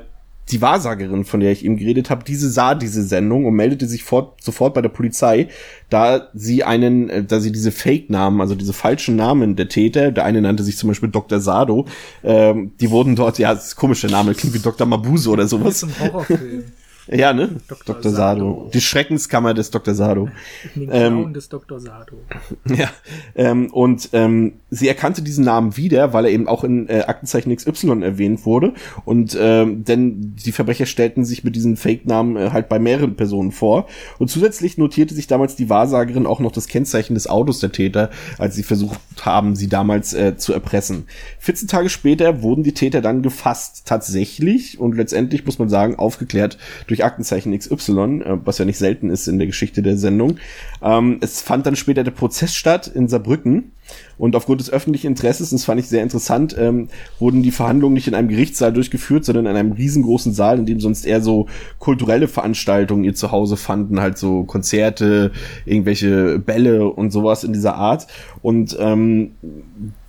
[0.51, 4.03] die Wahrsagerin, von der ich eben geredet habe, diese sah diese Sendung und meldete sich
[4.03, 5.47] fort, sofort bei der Polizei,
[5.89, 10.25] da sie einen, äh, da sie diese Fake-Namen, also diese falschen Namen der Täter, der
[10.25, 11.39] eine nannte sich zum Beispiel Dr.
[11.39, 11.85] Sado,
[12.23, 14.85] ähm, die wurden dort, ja, das ist komischer Name, klingt wie Dr.
[14.85, 15.81] Mabuse oder sowas.
[15.81, 16.63] Das ist ein Horrorfilm.
[17.07, 17.49] Ja, ne?
[17.67, 17.95] Dr.
[17.95, 18.11] Dr.
[18.11, 18.39] Sado.
[18.39, 18.69] Sado.
[18.73, 19.93] Die Schreckenskammer des Dr.
[19.93, 20.29] Sado.
[20.75, 21.79] Den ähm, des Dr.
[21.79, 22.17] Sado.
[22.75, 22.89] Ja.
[23.35, 27.55] Ähm, und ähm, sie erkannte diesen Namen wieder, weil er eben auch in äh, Aktenzeichen
[27.55, 28.73] XY erwähnt wurde.
[29.05, 33.51] Und ähm, denn die Verbrecher stellten sich mit diesen Fake-Namen äh, halt bei mehreren Personen
[33.51, 33.87] vor.
[34.17, 38.09] Und zusätzlich notierte sich damals die Wahrsagerin auch noch das Kennzeichen des Autos der Täter,
[38.37, 41.05] als sie versucht haben, sie damals äh, zu erpressen.
[41.39, 46.57] 14 Tage später wurden die Täter dann gefasst, tatsächlich und letztendlich muss man sagen aufgeklärt
[46.87, 50.37] durch durch Aktenzeichen XY, äh, was ja nicht selten ist in der Geschichte der Sendung.
[50.81, 53.71] Ähm, es fand dann später der Prozess statt in Saarbrücken
[54.17, 56.87] und aufgrund des öffentlichen Interesses, das fand ich sehr interessant, ähm,
[57.19, 60.79] wurden die Verhandlungen nicht in einem Gerichtssaal durchgeführt, sondern in einem riesengroßen Saal, in dem
[60.79, 61.47] sonst eher so
[61.79, 65.31] kulturelle Veranstaltungen ihr Zuhause fanden, halt so Konzerte,
[65.65, 68.07] irgendwelche Bälle und sowas in dieser Art.
[68.41, 69.31] Und ähm,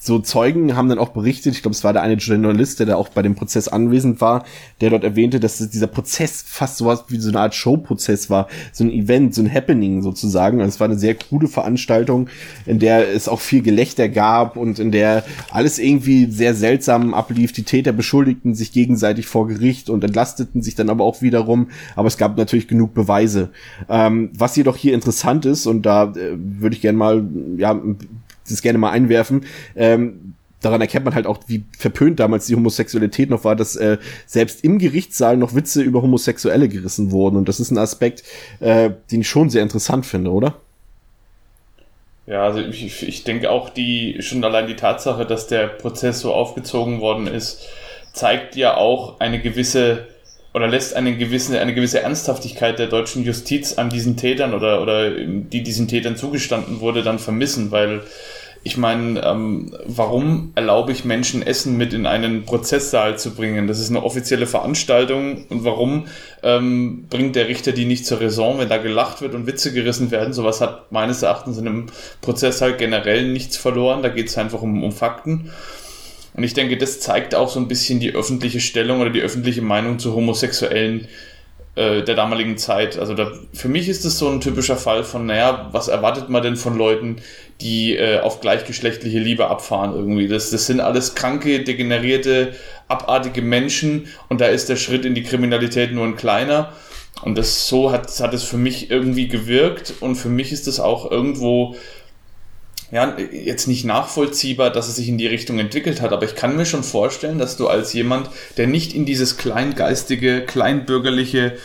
[0.07, 2.94] so Zeugen haben dann auch berichtet, ich glaube, es war der eine Journalist, der da
[2.94, 4.44] auch bei dem Prozess anwesend war,
[4.80, 8.84] der dort erwähnte, dass dieser Prozess fast sowas wie so eine Art Showprozess war, so
[8.84, 10.61] ein Event, so ein Happening sozusagen.
[10.61, 12.28] Also es war eine sehr coole Veranstaltung,
[12.66, 17.52] in der es auch viel Gelächter gab und in der alles irgendwie sehr seltsam ablief.
[17.52, 21.68] Die Täter beschuldigten sich gegenseitig vor Gericht und entlasteten sich dann aber auch wiederum.
[21.96, 23.50] Aber es gab natürlich genug Beweise.
[23.88, 27.26] Ähm, was jedoch hier interessant ist, und da äh, würde ich gerne mal,
[27.57, 27.80] ja,
[28.51, 29.44] das gerne mal einwerfen,
[29.74, 33.99] ähm, daran erkennt man halt auch, wie verpönt damals die Homosexualität noch war, dass äh,
[34.26, 37.36] selbst im Gerichtssaal noch Witze über Homosexuelle gerissen wurden.
[37.36, 38.22] Und das ist ein Aspekt,
[38.61, 40.57] äh, den ich schon sehr interessant finde, oder?
[42.26, 46.34] Ja, also ich, ich denke auch die, schon allein die Tatsache, dass der Prozess so
[46.34, 47.68] aufgezogen worden ist,
[48.12, 50.09] zeigt ja auch eine gewisse
[50.57, 55.11] oder lässt eine gewisse, eine gewisse Ernsthaftigkeit der deutschen Justiz an diesen Tätern oder, oder
[55.11, 58.00] die diesen Tätern zugestanden wurde, dann vermissen, weil
[58.62, 63.66] ich meine, ähm, warum erlaube ich Menschen Essen mit in einen Prozesssaal zu bringen?
[63.66, 65.44] Das ist eine offizielle Veranstaltung.
[65.50, 66.07] Und warum
[66.42, 70.11] ähm, bringt der Richter die nicht zur Raison, wenn da gelacht wird und Witze gerissen
[70.11, 70.32] werden?
[70.32, 71.86] Sowas hat meines Erachtens in einem
[72.22, 74.02] Prozesssaal generell nichts verloren.
[74.02, 75.50] Da geht es einfach um, um Fakten.
[76.37, 79.62] Und ich denke, das zeigt auch so ein bisschen die öffentliche Stellung oder die öffentliche
[79.62, 81.09] Meinung zu Homosexuellen
[81.76, 82.99] äh, der damaligen Zeit.
[82.99, 86.43] Also da, für mich ist es so ein typischer Fall von, naja, was erwartet man
[86.43, 87.16] denn von Leuten,
[87.62, 90.28] die äh, auf gleichgeschlechtliche Liebe abfahren irgendwie?
[90.28, 92.55] Das, das sind alles kranke, degenerierte,
[92.87, 96.74] abartige Menschen und da ist der Schritt in die Kriminalität nur ein kleiner.
[97.22, 100.80] Und das so hat, hat es für mich irgendwie gewirkt und für mich ist es
[100.80, 101.76] auch irgendwo
[102.93, 106.57] ja, jetzt nicht nachvollziehbar, dass es sich in die Richtung entwickelt hat, aber ich kann
[106.57, 111.57] mir schon vorstellen, dass du als jemand, der nicht in dieses kleingeistige, kleinbürgerliche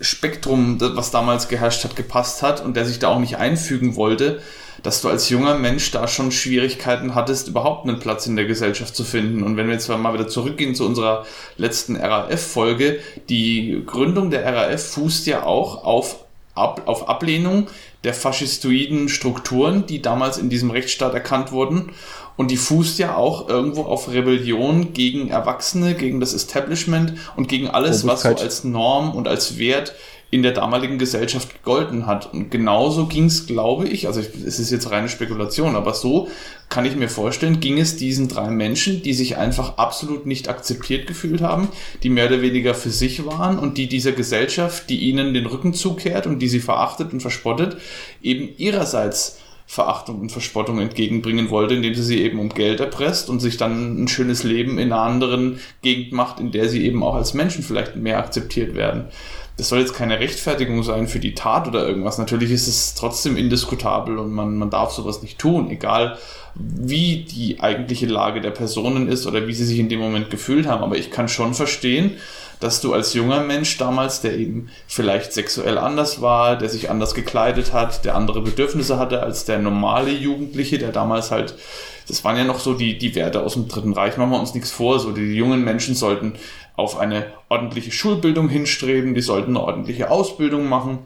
[0.00, 4.40] Spektrum, was damals geherrscht hat, gepasst hat und der sich da auch nicht einfügen wollte,
[4.82, 8.94] dass du als junger Mensch da schon Schwierigkeiten hattest, überhaupt einen Platz in der Gesellschaft
[8.94, 9.42] zu finden.
[9.42, 14.82] Und wenn wir jetzt mal wieder zurückgehen zu unserer letzten RAF-Folge, die Gründung der RAF
[14.82, 17.66] fußt ja auch auf, auf Ablehnung
[18.04, 21.90] der faschistoiden Strukturen, die damals in diesem Rechtsstaat erkannt wurden.
[22.36, 27.68] Und die fußt ja auch irgendwo auf Rebellion gegen Erwachsene, gegen das Establishment und gegen
[27.68, 29.94] alles, was so als Norm und als Wert
[30.30, 32.32] in der damaligen Gesellschaft gegolten hat.
[32.34, 36.28] Und genauso ging es, glaube ich, also es ist jetzt reine Spekulation, aber so
[36.68, 41.06] kann ich mir vorstellen, ging es diesen drei Menschen, die sich einfach absolut nicht akzeptiert
[41.06, 41.68] gefühlt haben,
[42.02, 45.72] die mehr oder weniger für sich waren und die dieser Gesellschaft, die ihnen den Rücken
[45.72, 47.78] zukehrt und die sie verachtet und verspottet,
[48.22, 53.40] eben ihrerseits Verachtung und Verspottung entgegenbringen wollte, indem sie sie eben um Geld erpresst und
[53.40, 57.14] sich dann ein schönes Leben in einer anderen Gegend macht, in der sie eben auch
[57.14, 59.08] als Menschen vielleicht mehr akzeptiert werden
[59.58, 62.16] das soll jetzt keine Rechtfertigung sein für die Tat oder irgendwas.
[62.16, 66.16] Natürlich ist es trotzdem indiskutabel und man, man darf sowas nicht tun, egal
[66.54, 70.68] wie die eigentliche Lage der Personen ist oder wie sie sich in dem Moment gefühlt
[70.68, 70.84] haben.
[70.84, 72.12] Aber ich kann schon verstehen,
[72.60, 77.14] dass du als junger Mensch damals, der eben vielleicht sexuell anders war, der sich anders
[77.14, 81.56] gekleidet hat, der andere Bedürfnisse hatte als der normale Jugendliche, der damals halt
[82.08, 84.16] das waren ja noch so die, die Werte aus dem Dritten Reich.
[84.16, 84.98] Machen wir uns nichts vor.
[84.98, 86.32] So, die jungen Menschen sollten
[86.78, 91.00] auf eine ordentliche Schulbildung hinstreben, die sollten eine ordentliche Ausbildung machen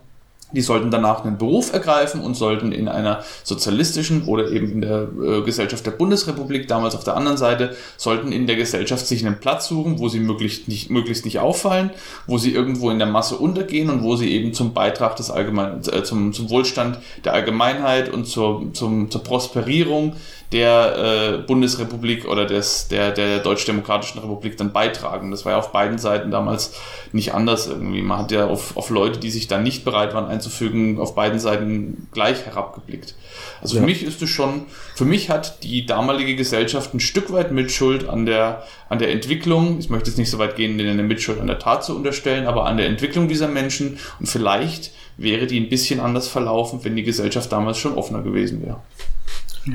[0.52, 5.08] die sollten danach einen Beruf ergreifen und sollten in einer sozialistischen oder eben in der
[5.22, 9.40] äh, Gesellschaft der Bundesrepublik, damals auf der anderen Seite, sollten in der Gesellschaft sich einen
[9.40, 11.90] Platz suchen, wo sie möglichst nicht, möglichst nicht auffallen,
[12.26, 15.80] wo sie irgendwo in der Masse untergehen und wo sie eben zum Beitrag des Allgemeinen,
[15.90, 20.14] äh, zum, zum Wohlstand der Allgemeinheit und zur, zum, zur Prosperierung
[20.52, 25.30] der äh, Bundesrepublik oder des, der, der Deutsch-Demokratischen Republik dann beitragen.
[25.30, 26.74] Das war ja auf beiden Seiten damals
[27.12, 28.02] nicht anders irgendwie.
[28.02, 31.38] Man hat ja auf, auf Leute, die sich da nicht bereit waren einzufügen, auf beiden
[31.38, 33.14] Seiten gleich herabgeblickt.
[33.62, 33.80] Also ja.
[33.80, 38.08] für mich ist es schon, für mich hat die damalige Gesellschaft ein Stück weit Mitschuld
[38.08, 39.78] an der, an der Entwicklung.
[39.78, 42.46] Ich möchte jetzt nicht so weit gehen, denen eine Mitschuld an der Tat zu unterstellen,
[42.46, 46.96] aber an der Entwicklung dieser Menschen und vielleicht wäre die ein bisschen anders verlaufen, wenn
[46.96, 48.80] die Gesellschaft damals schon offener gewesen wäre.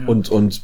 [0.05, 0.61] Und, und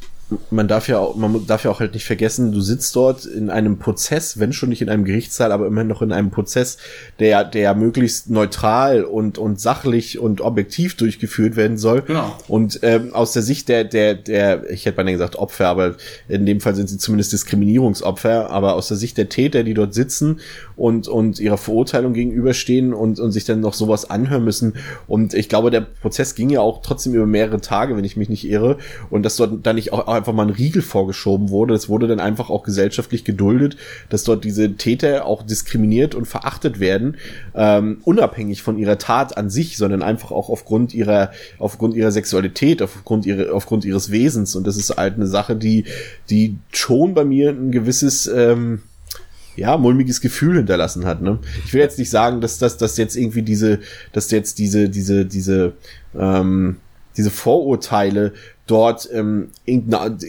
[0.51, 3.49] man darf ja auch, man darf ja auch halt nicht vergessen, du sitzt dort in
[3.49, 6.77] einem Prozess, wenn schon nicht in einem Gerichtssaal, aber immerhin noch in einem Prozess,
[7.19, 12.01] der, der möglichst neutral und, und sachlich und objektiv durchgeführt werden soll.
[12.01, 12.35] Genau.
[12.47, 15.95] Und ähm, aus der Sicht der, der, der, ich hätte mal gesagt Opfer, aber
[16.27, 19.93] in dem Fall sind sie zumindest Diskriminierungsopfer, aber aus der Sicht der Täter, die dort
[19.93, 20.39] sitzen
[20.75, 24.73] und, und ihrer Verurteilung gegenüberstehen und, und sich dann noch sowas anhören müssen.
[25.07, 28.29] Und ich glaube, der Prozess ging ja auch trotzdem über mehrere Tage, wenn ich mich
[28.29, 28.77] nicht irre.
[29.09, 31.73] Und dass dort dann nicht auch einfach mal ein Riegel vorgeschoben wurde.
[31.73, 33.75] Es wurde dann einfach auch gesellschaftlich geduldet,
[34.07, 37.17] dass dort diese Täter auch diskriminiert und verachtet werden,
[37.53, 42.81] ähm, unabhängig von ihrer Tat an sich, sondern einfach auch aufgrund ihrer, aufgrund ihrer Sexualität,
[42.81, 44.55] aufgrund ihrer, aufgrund ihres Wesens.
[44.55, 45.83] Und das ist halt eine Sache, die,
[46.29, 48.83] die schon bei mir ein gewisses, ähm,
[49.57, 51.21] ja, mulmiges Gefühl hinterlassen hat.
[51.21, 51.39] Ne?
[51.65, 53.79] Ich will jetzt nicht sagen, dass das dass jetzt irgendwie diese,
[54.13, 55.73] dass jetzt diese, diese, diese,
[56.17, 56.77] ähm,
[57.17, 58.33] diese Vorurteile
[58.67, 59.49] dort ähm,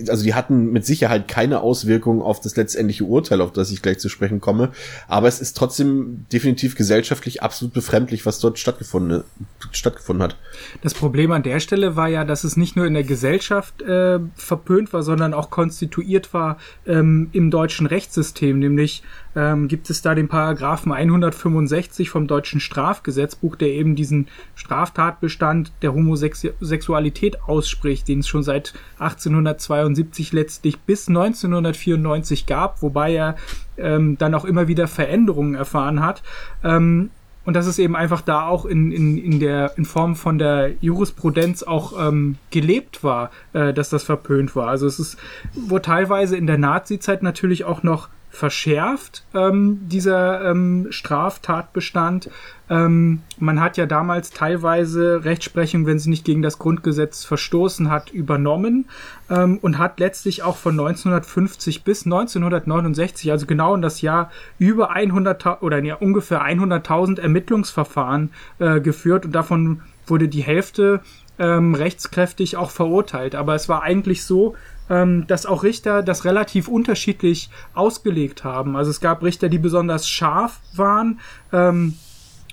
[0.09, 3.99] also die hatten mit Sicherheit keine Auswirkungen auf das letztendliche Urteil, auf das ich gleich
[3.99, 4.71] zu sprechen komme,
[5.07, 9.23] aber es ist trotzdem definitiv gesellschaftlich absolut befremdlich, was dort stattgefunden,
[9.71, 10.37] stattgefunden hat.
[10.83, 14.19] Das Problem an der Stelle war ja, dass es nicht nur in der Gesellschaft äh,
[14.35, 19.03] verpönt war, sondern auch konstituiert war ähm, im deutschen Rechtssystem, nämlich
[19.37, 25.93] ähm, gibt es da den Paragraphen 165 vom deutschen Strafgesetzbuch, der eben diesen Straftatbestand der
[25.93, 33.37] Homosexualität ausspricht, den es schon seit 1872 letztlich bis 1994 gab, wobei er
[33.77, 36.23] ähm, dann auch immer wieder Veränderungen erfahren hat.
[36.65, 37.11] Ähm,
[37.45, 40.73] und dass es eben einfach da auch in, in, in der in Form von der
[40.81, 44.69] Jurisprudenz auch ähm, gelebt war, äh, dass das verpönt war.
[44.69, 45.19] Also es ist,
[45.55, 52.31] wo teilweise in der Nazi-Zeit natürlich auch noch verschärft, ähm, dieser ähm, Straftatbestand.
[52.69, 58.11] Ähm, man hat ja damals teilweise Rechtsprechung, wenn sie nicht gegen das Grundgesetz verstoßen hat,
[58.11, 58.87] übernommen
[59.31, 64.91] ähm, und hat letztlich auch von 1950 bis 1969, also genau in das Jahr, über
[64.91, 71.01] 100 oder ja, ungefähr 100.000 Ermittlungsverfahren äh, geführt und davon wurde die Hälfte
[71.39, 73.35] ähm, rechtskräftig auch verurteilt.
[73.35, 74.55] Aber es war eigentlich so,
[74.91, 78.77] ähm, dass auch Richter das relativ unterschiedlich ausgelegt haben.
[78.77, 81.21] Also es gab Richter, die besonders scharf waren.
[81.53, 81.95] Ähm,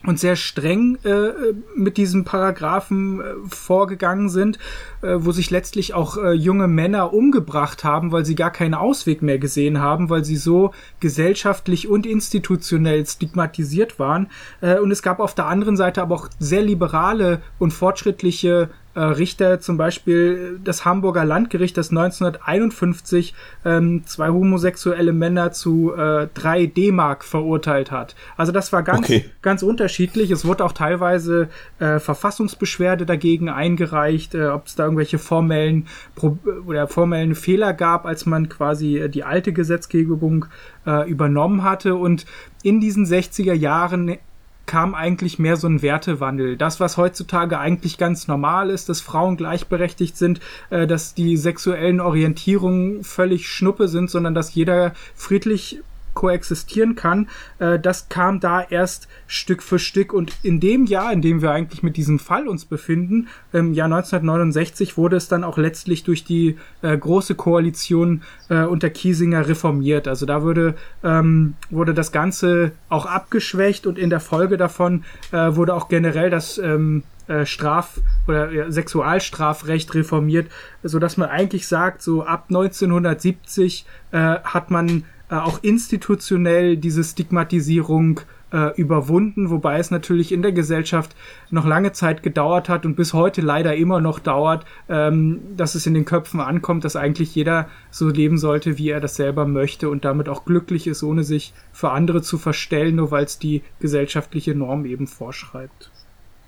[0.05, 1.31] und sehr streng äh,
[1.75, 4.57] mit diesem Paragraphen äh, vorgegangen sind,
[5.01, 9.21] äh, wo sich letztlich auch äh, junge Männer umgebracht haben, weil sie gar keinen Ausweg
[9.21, 14.27] mehr gesehen haben, weil sie so gesellschaftlich und institutionell stigmatisiert waren.
[14.61, 18.69] Äh, und es gab auf der anderen Seite aber auch sehr liberale und fortschrittliche
[18.99, 23.33] Richter, zum Beispiel das Hamburger Landgericht, das 1951
[23.63, 28.15] ähm, zwei homosexuelle Männer zu äh, drei D-Mark verurteilt hat.
[28.37, 29.25] Also das war ganz, okay.
[29.41, 30.31] ganz unterschiedlich.
[30.31, 36.37] Es wurde auch teilweise äh, Verfassungsbeschwerde dagegen eingereicht, äh, ob es da irgendwelche formellen Pro
[36.65, 40.45] oder formellen Fehler gab, als man quasi äh, die alte Gesetzgebung
[40.85, 41.95] äh, übernommen hatte.
[41.95, 42.25] Und
[42.63, 44.17] in diesen 60er Jahren
[44.65, 46.57] kam eigentlich mehr so ein Wertewandel.
[46.57, 50.39] Das, was heutzutage eigentlich ganz normal ist, dass Frauen gleichberechtigt sind,
[50.69, 55.81] äh, dass die sexuellen Orientierungen völlig Schnuppe sind, sondern dass jeder friedlich
[56.13, 61.21] koexistieren kann, äh, das kam da erst Stück für Stück und in dem Jahr, in
[61.21, 65.57] dem wir eigentlich mit diesem Fall uns befinden, im Jahr 1969 wurde es dann auch
[65.57, 70.07] letztlich durch die äh, große Koalition äh, unter Kiesinger reformiert.
[70.07, 75.55] Also da wurde, ähm, wurde das Ganze auch abgeschwächt und in der Folge davon äh,
[75.55, 80.51] wurde auch generell das ähm, äh, Straf- oder ja, Sexualstrafrecht reformiert,
[80.83, 87.03] so dass man eigentlich sagt, so ab 1970 äh, hat man äh, auch institutionell diese
[87.03, 88.19] Stigmatisierung
[88.51, 91.15] äh, überwunden, wobei es natürlich in der Gesellschaft
[91.49, 95.87] noch lange Zeit gedauert hat und bis heute leider immer noch dauert, ähm, dass es
[95.87, 99.89] in den Köpfen ankommt, dass eigentlich jeder so leben sollte, wie er das selber möchte
[99.89, 103.61] und damit auch glücklich ist, ohne sich für andere zu verstellen, nur weil es die
[103.79, 105.91] gesellschaftliche Norm eben vorschreibt.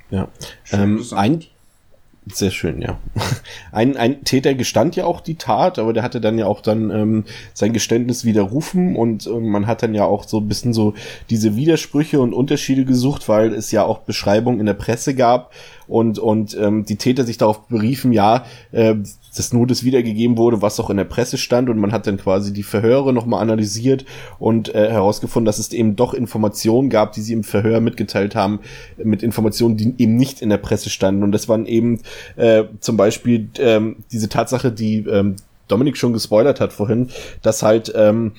[0.10, 0.28] Ja,
[0.72, 1.46] ähm, ein,
[2.32, 2.98] sehr schön, ja.
[3.72, 6.90] Ein, ein Täter gestand ja auch die Tat, aber der hatte dann ja auch dann
[6.92, 10.94] ähm, sein Geständnis widerrufen und ähm, man hat dann ja auch so ein bisschen so
[11.30, 15.52] diese Widersprüche und Unterschiede gesucht, weil es ja auch Beschreibungen in der Presse gab
[15.88, 18.96] und, und ähm, die Täter sich darauf beriefen, ja, äh,
[19.36, 22.18] dass nur das wiedergegeben wurde, was auch in der Presse stand und man hat dann
[22.18, 24.06] quasi die Verhöre nochmal analysiert
[24.40, 28.60] und äh, herausgefunden, dass es eben doch Informationen gab, die sie im Verhör mitgeteilt haben,
[28.98, 31.24] mit Informationen, die eben nicht in der Presse standen.
[31.24, 32.00] Und das waren eben
[32.36, 35.36] äh, zum Beispiel ähm, diese Tatsache, die ähm,
[35.68, 37.10] Dominik schon gespoilert hat vorhin,
[37.42, 38.34] dass halt ähm,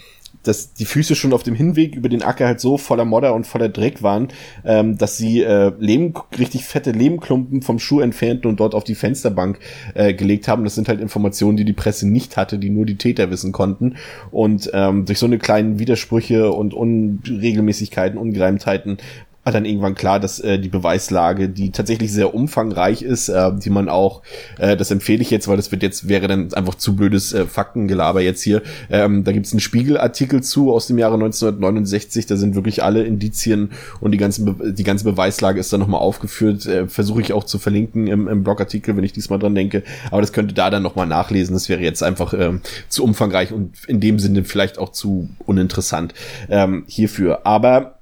[0.44, 3.46] dass die Füße schon auf dem Hinweg über den Acker halt so voller Modder und
[3.46, 4.28] voller Dreck waren,
[4.64, 8.94] ähm, dass sie äh, Lehm, richtig fette Lehmklumpen vom Schuh entfernten und dort auf die
[8.94, 9.58] Fensterbank
[9.94, 10.64] äh, gelegt haben.
[10.64, 13.96] Das sind halt Informationen, die die Presse nicht hatte, die nur die Täter wissen konnten.
[14.30, 18.98] Und ähm, durch so eine kleinen Widersprüche und Unregelmäßigkeiten, Ungereimtheiten
[19.44, 23.70] war dann irgendwann klar, dass äh, die Beweislage, die tatsächlich sehr umfangreich ist, äh, die
[23.70, 24.22] man auch,
[24.58, 27.44] äh, das empfehle ich jetzt, weil das wird jetzt, wäre dann einfach zu blödes äh,
[27.44, 28.62] Faktengelaber jetzt hier.
[28.90, 33.70] Ähm, da gibt's einen Spiegelartikel zu aus dem Jahre 1969, da sind wirklich alle Indizien
[34.00, 36.66] und die, ganzen die ganze Beweislage ist dann nochmal aufgeführt.
[36.66, 39.82] Äh, Versuche ich auch zu verlinken im, im Blogartikel, wenn ich diesmal dran denke.
[40.10, 41.54] Aber das könnte da dann nochmal nachlesen.
[41.54, 46.14] Das wäre jetzt einfach ähm, zu umfangreich und in dem Sinne vielleicht auch zu uninteressant
[46.48, 47.46] ähm, hierfür.
[47.46, 47.93] Aber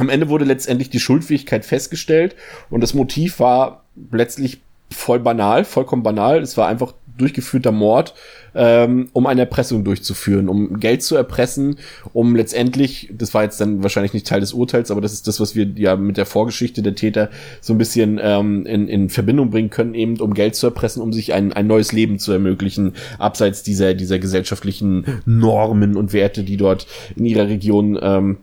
[0.00, 2.34] am Ende wurde letztendlich die Schuldfähigkeit festgestellt
[2.70, 6.40] und das Motiv war letztlich voll banal, vollkommen banal.
[6.40, 8.14] Es war einfach durchgeführter Mord,
[8.54, 11.76] ähm, um eine Erpressung durchzuführen, um Geld zu erpressen,
[12.14, 15.38] um letztendlich, das war jetzt dann wahrscheinlich nicht Teil des Urteils, aber das ist das,
[15.38, 17.28] was wir ja mit der Vorgeschichte der Täter
[17.60, 21.12] so ein bisschen ähm, in, in Verbindung bringen können, eben um Geld zu erpressen, um
[21.12, 26.56] sich ein, ein neues Leben zu ermöglichen, abseits dieser, dieser gesellschaftlichen Normen und Werte, die
[26.56, 26.86] dort
[27.16, 28.38] in ihrer Region ähm,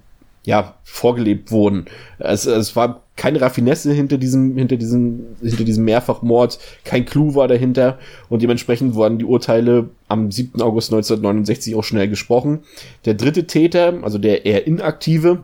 [0.48, 1.86] ja, vorgelebt wurden.
[2.20, 7.50] Es, es war keine Raffinesse hinter diesem, hinter diesem, hinter diesem Mehrfachmord, kein Clou war
[7.50, 10.62] dahinter und dementsprechend wurden die Urteile am 7.
[10.62, 12.60] August 1969 auch schnell gesprochen.
[13.04, 15.44] Der dritte Täter, also der eher inaktive,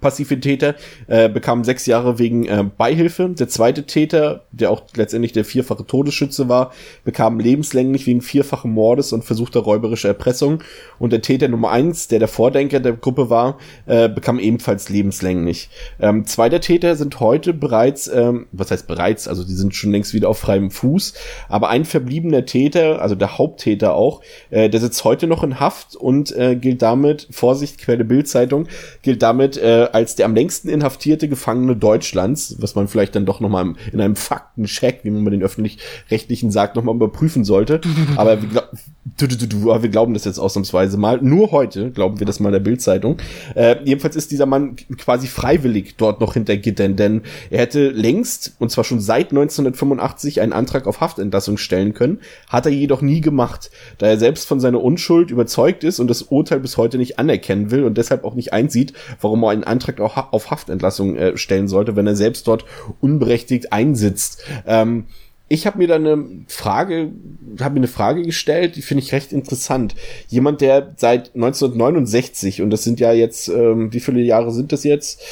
[0.00, 0.74] passive Täter
[1.06, 3.28] äh, bekam sechs Jahre wegen äh, Beihilfe.
[3.30, 6.72] Der zweite Täter, der auch letztendlich der vierfache Todesschütze war,
[7.04, 10.62] bekam lebenslänglich wegen vierfachen Mordes und versuchter räuberischer Erpressung.
[10.98, 15.70] Und der Täter Nummer eins, der der Vordenker der Gruppe war, äh, bekam ebenfalls lebenslänglich.
[16.00, 19.92] Ähm, zwei der Täter sind heute bereits, ähm, was heißt bereits, also die sind schon
[19.92, 21.14] längst wieder auf freiem Fuß.
[21.48, 25.96] Aber ein verbliebener Täter, also der Haupttäter auch, äh, der sitzt heute noch in Haft
[25.96, 28.68] und äh, gilt damit, Vorsicht, Quelle Bildzeitung,
[29.02, 33.40] gilt damit äh, als der am längsten inhaftierte Gefangene Deutschlands, was man vielleicht dann doch
[33.40, 37.80] nochmal in einem Faktencheck, wie man bei den öffentlich-rechtlichen sagt, nochmal überprüfen sollte.
[38.16, 41.20] Aber wir, glaub, wir, glauben das jetzt ausnahmsweise mal.
[41.20, 43.18] Nur heute glauben wir das mal in der Bildzeitung.
[43.54, 48.54] Äh, jedenfalls ist dieser Mann quasi freiwillig dort noch hinter Gittern, denn er hätte längst,
[48.58, 53.20] und zwar schon seit 1985, einen Antrag auf Haftentlassung stellen können, hat er jedoch nie
[53.20, 57.18] gemacht, da er selbst von seiner Unschuld überzeugt ist und das Urteil bis heute nicht
[57.18, 61.68] anerkennen will und deshalb auch nicht einsieht, warum er einen Antrag auf Haftentlassung äh, stellen
[61.68, 62.64] sollte, wenn er selbst dort
[63.00, 64.44] unberechtigt einsitzt.
[64.66, 65.04] Ähm,
[65.48, 67.12] ich habe mir da eine Frage,
[67.60, 69.94] habe mir eine Frage gestellt, die finde ich recht interessant.
[70.28, 74.84] Jemand, der seit 1969 und das sind ja jetzt, ähm, wie viele Jahre sind das
[74.84, 75.22] jetzt?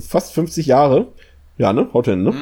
[0.00, 1.08] Fast 50 Jahre.
[1.56, 1.88] Ja, ne?
[1.94, 2.32] Haut hin, ne?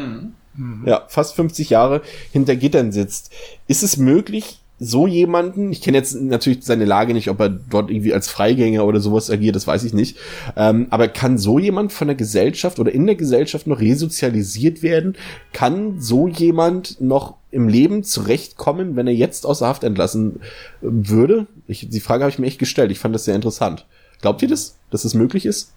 [0.57, 0.85] Mhm.
[0.87, 2.01] Ja, fast 50 Jahre
[2.33, 3.33] hinter Gittern sitzt.
[3.68, 7.91] Ist es möglich, so jemanden, ich kenne jetzt natürlich seine Lage nicht, ob er dort
[7.91, 10.18] irgendwie als Freigänger oder sowas agiert, das weiß ich nicht,
[10.57, 15.16] ähm, aber kann so jemand von der Gesellschaft oder in der Gesellschaft noch resozialisiert werden?
[15.53, 20.41] Kann so jemand noch im Leben zurechtkommen, wenn er jetzt außer Haft entlassen
[20.83, 21.47] äh, würde?
[21.68, 23.87] Ich, die Frage habe ich mir echt gestellt, ich fand das sehr interessant.
[24.20, 25.72] Glaubt ihr das, dass das möglich ist?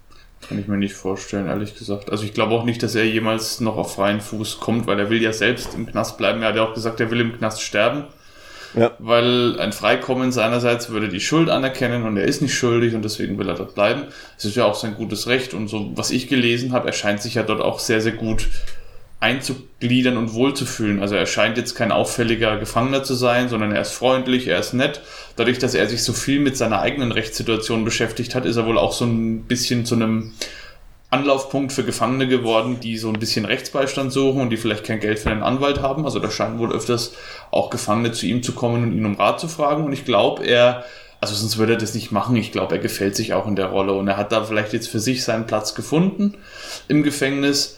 [0.47, 2.11] Kann ich mir nicht vorstellen, ehrlich gesagt.
[2.11, 5.09] Also ich glaube auch nicht, dass er jemals noch auf freien Fuß kommt, weil er
[5.09, 6.41] will ja selbst im Knast bleiben.
[6.41, 8.05] Er hat ja auch gesagt, er will im Knast sterben.
[8.75, 8.91] Ja.
[8.99, 13.37] Weil ein Freikommen seinerseits würde die Schuld anerkennen und er ist nicht schuldig und deswegen
[13.37, 14.03] will er dort bleiben.
[14.37, 17.21] Es ist ja auch sein gutes Recht und so, was ich gelesen habe, er scheint
[17.21, 18.47] sich ja dort auch sehr, sehr gut
[19.19, 21.01] einzugliedern und wohlzufühlen.
[21.01, 24.73] Also er scheint jetzt kein auffälliger Gefangener zu sein, sondern er ist freundlich, er ist
[24.73, 25.01] nett.
[25.35, 28.77] Dadurch, dass er sich so viel mit seiner eigenen Rechtssituation beschäftigt hat, ist er wohl
[28.77, 30.33] auch so ein bisschen zu einem
[31.09, 35.19] Anlaufpunkt für Gefangene geworden, die so ein bisschen Rechtsbeistand suchen und die vielleicht kein Geld
[35.19, 36.03] für einen Anwalt haben.
[36.03, 37.13] Also da scheinen wohl öfters
[37.49, 39.85] auch Gefangene zu ihm zu kommen und ihn um Rat zu fragen.
[39.85, 40.83] Und ich glaube, er,
[41.21, 42.35] also sonst würde er das nicht machen.
[42.35, 44.89] Ich glaube, er gefällt sich auch in der Rolle und er hat da vielleicht jetzt
[44.89, 46.35] für sich seinen Platz gefunden
[46.89, 47.77] im Gefängnis.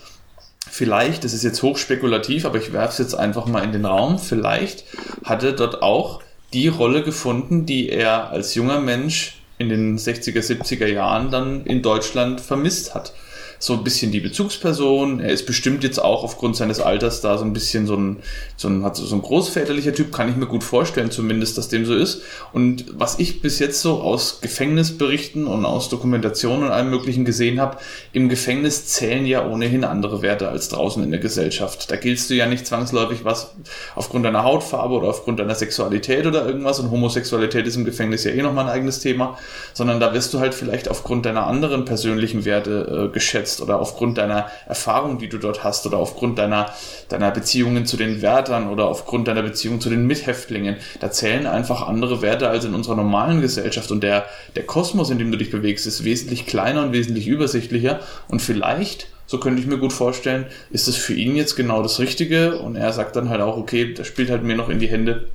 [0.72, 4.20] Vielleicht, das ist jetzt hochspekulativ, aber ich werfe es jetzt einfach mal in den Raum,
[4.20, 4.84] vielleicht
[5.24, 6.22] hat er dort auch
[6.54, 11.84] die Rolle gefunden, die er als junger Mensch in den 60er, 70er Jahren dann in
[11.84, 13.14] Deutschland vermisst hat
[13.60, 15.20] so ein bisschen die Bezugsperson.
[15.20, 18.18] Er ist bestimmt jetzt auch aufgrund seines Alters da so ein bisschen so ein,
[18.56, 21.86] so ein, hat so ein großväterlicher Typ, kann ich mir gut vorstellen, zumindest, dass dem
[21.86, 22.22] so ist.
[22.54, 27.60] Und was ich bis jetzt so aus Gefängnisberichten und aus Dokumentationen und allem Möglichen gesehen
[27.60, 27.78] habe,
[28.14, 31.92] im Gefängnis zählen ja ohnehin andere Werte als draußen in der Gesellschaft.
[31.92, 33.52] Da giltst du ja nicht zwangsläufig was
[33.96, 36.80] aufgrund deiner Hautfarbe oder aufgrund deiner Sexualität oder irgendwas.
[36.80, 39.38] Und Homosexualität ist im Gefängnis ja eh nochmal ein eigenes Thema,
[39.74, 43.80] sondern da wirst du halt vielleicht aufgrund deiner anderen persönlichen Werte äh, geschätzt schätzt oder
[43.80, 46.74] aufgrund deiner Erfahrung, die du dort hast oder aufgrund deiner,
[47.10, 50.78] deiner Beziehungen zu den Wärtern oder aufgrund deiner Beziehung zu den Mithäftlingen.
[51.00, 53.92] Da zählen einfach andere Werte als in unserer normalen Gesellschaft.
[53.92, 54.26] Und der,
[54.56, 58.00] der Kosmos, in dem du dich bewegst, ist wesentlich kleiner und wesentlich übersichtlicher.
[58.28, 62.00] Und vielleicht so könnte ich mir gut vorstellen, ist es für ihn jetzt genau das
[62.00, 62.60] Richtige.
[62.60, 65.28] Und er sagt dann halt auch, okay, das spielt halt mir noch in die Hände,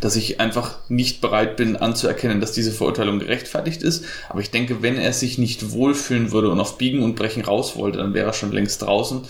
[0.00, 4.04] dass ich einfach nicht bereit bin anzuerkennen, dass diese Verurteilung gerechtfertigt ist.
[4.28, 7.76] Aber ich denke, wenn er sich nicht wohlfühlen würde und auf Biegen und Brechen raus
[7.76, 9.22] wollte, dann wäre er schon längst draußen.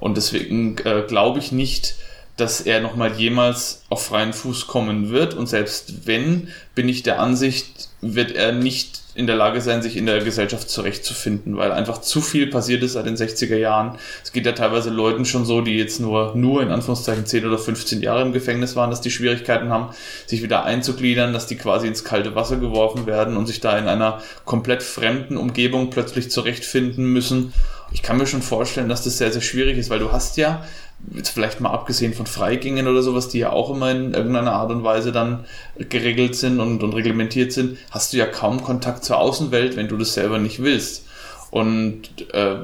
[0.00, 1.94] Und deswegen äh, glaube ich nicht,
[2.36, 5.34] dass er nochmal jemals auf freien Fuß kommen wird.
[5.34, 9.96] Und selbst wenn, bin ich der Ansicht, wird er nicht in der Lage sein, sich
[9.96, 13.98] in der Gesellschaft zurechtzufinden, weil einfach zu viel passiert ist seit den 60er Jahren.
[14.24, 17.58] Es geht ja teilweise Leuten schon so, die jetzt nur, nur in Anführungszeichen 10 oder
[17.58, 19.94] 15 Jahre im Gefängnis waren, dass die Schwierigkeiten haben,
[20.26, 23.86] sich wieder einzugliedern, dass die quasi ins kalte Wasser geworfen werden und sich da in
[23.86, 27.52] einer komplett fremden Umgebung plötzlich zurechtfinden müssen.
[27.92, 30.64] Ich kann mir schon vorstellen, dass das sehr, sehr schwierig ist, weil du hast ja
[31.14, 34.70] jetzt vielleicht mal abgesehen von Freigängen oder sowas, die ja auch immer in irgendeiner Art
[34.70, 35.44] und Weise dann
[35.76, 39.96] geregelt sind und, und reglementiert sind, hast du ja kaum Kontakt zur Außenwelt, wenn du
[39.96, 41.06] das selber nicht willst.
[41.50, 42.56] Und äh,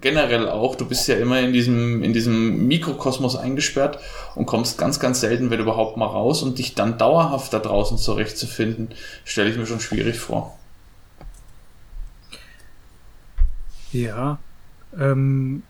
[0.00, 3.98] generell auch, du bist ja immer in diesem, in diesem Mikrokosmos eingesperrt
[4.36, 7.98] und kommst ganz, ganz selten, wenn überhaupt mal raus und dich dann dauerhaft da draußen
[7.98, 8.90] zurechtzufinden,
[9.24, 10.56] stelle ich mir schon schwierig vor.
[13.92, 14.38] Ja,
[14.96, 15.64] ähm,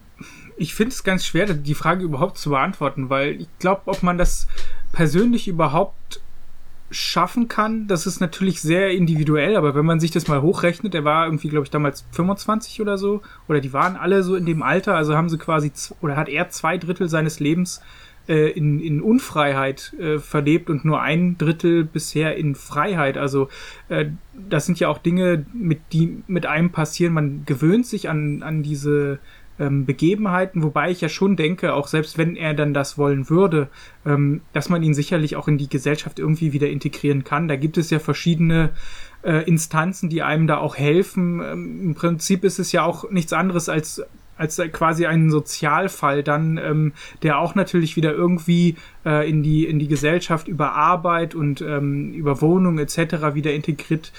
[0.61, 4.19] ich finde es ganz schwer, die Frage überhaupt zu beantworten, weil ich glaube, ob man
[4.19, 4.47] das
[4.93, 6.21] persönlich überhaupt
[6.91, 11.05] schaffen kann, das ist natürlich sehr individuell, aber wenn man sich das mal hochrechnet, er
[11.05, 14.63] war irgendwie, glaube ich, damals 25 oder so, oder die waren alle so in dem
[14.63, 17.81] Alter, also haben sie quasi, oder hat er zwei Drittel seines Lebens
[18.29, 23.17] äh, in, in Unfreiheit äh, verlebt und nur ein Drittel bisher in Freiheit.
[23.17, 23.49] Also
[23.89, 24.07] äh,
[24.49, 27.15] das sind ja auch Dinge, mit die mit einem passieren.
[27.15, 29.21] Man gewöhnt sich an, an diese
[29.61, 33.69] ähm, Begebenheiten, wobei ich ja schon denke, auch selbst wenn er dann das wollen würde,
[34.07, 37.47] ähm, dass man ihn sicherlich auch in die Gesellschaft irgendwie wieder integrieren kann.
[37.47, 38.71] Da gibt es ja verschiedene
[39.23, 41.41] äh, Instanzen, die einem da auch helfen.
[41.41, 44.03] Ähm, Im Prinzip ist es ja auch nichts anderes als
[44.37, 49.79] als quasi ein Sozialfall dann, ähm, der auch natürlich wieder irgendwie äh, in die in
[49.79, 53.35] die Gesellschaft über Arbeit und ähm, über Wohnung etc.
[53.35, 54.13] wieder integriert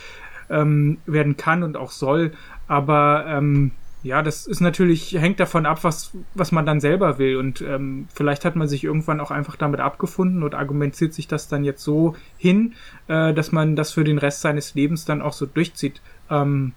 [0.52, 2.34] ähm, werden kann und auch soll.
[2.68, 3.72] Aber ähm,
[4.04, 7.38] ja, das ist natürlich, hängt davon ab, was, was man dann selber will.
[7.38, 11.48] Und ähm, vielleicht hat man sich irgendwann auch einfach damit abgefunden und argumentiert sich das
[11.48, 12.74] dann jetzt so hin,
[13.08, 16.02] äh, dass man das für den Rest seines Lebens dann auch so durchzieht.
[16.30, 16.74] Ähm,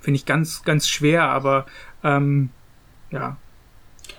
[0.00, 1.66] Finde ich ganz, ganz schwer, aber
[2.04, 2.50] ähm,
[3.10, 3.38] ja,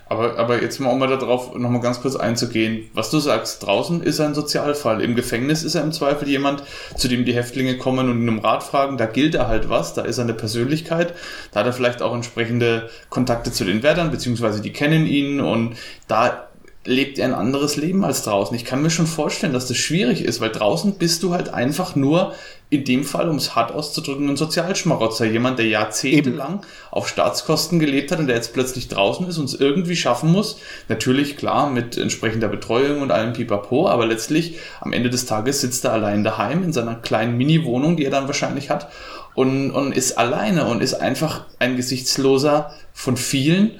[0.09, 2.89] aber, aber jetzt mal, um mal darauf nochmal ganz kurz einzugehen.
[2.93, 5.01] Was du sagst, draußen ist er ein Sozialfall.
[5.01, 6.63] Im Gefängnis ist er im Zweifel jemand,
[6.95, 8.97] zu dem die Häftlinge kommen und ihn um Rat fragen.
[8.97, 11.13] Da gilt er halt was, da ist er eine Persönlichkeit.
[11.51, 15.75] Da hat er vielleicht auch entsprechende Kontakte zu den Wärtern, beziehungsweise die kennen ihn und
[16.07, 16.46] da
[16.87, 18.55] lebt er ein anderes Leben als draußen.
[18.55, 21.95] Ich kann mir schon vorstellen, dass das schwierig ist, weil draußen bist du halt einfach
[21.95, 22.33] nur
[22.69, 25.25] in dem Fall, um es hart auszudrücken, ein Sozialschmarotzer.
[25.25, 29.53] Jemand, der jahrzehntelang auf Staatskosten gelebt hat und der jetzt plötzlich draußen ist und es
[29.53, 30.59] irgendwie schaffen muss.
[30.89, 35.85] Natürlich, klar, mit entsprechender Betreuung und allem Pipapo, aber letztlich am Ende des Tages sitzt
[35.85, 38.89] er allein daheim in seiner kleinen Mini-Wohnung, die er dann wahrscheinlich hat
[39.33, 43.79] und, und ist alleine und ist einfach ein Gesichtsloser von vielen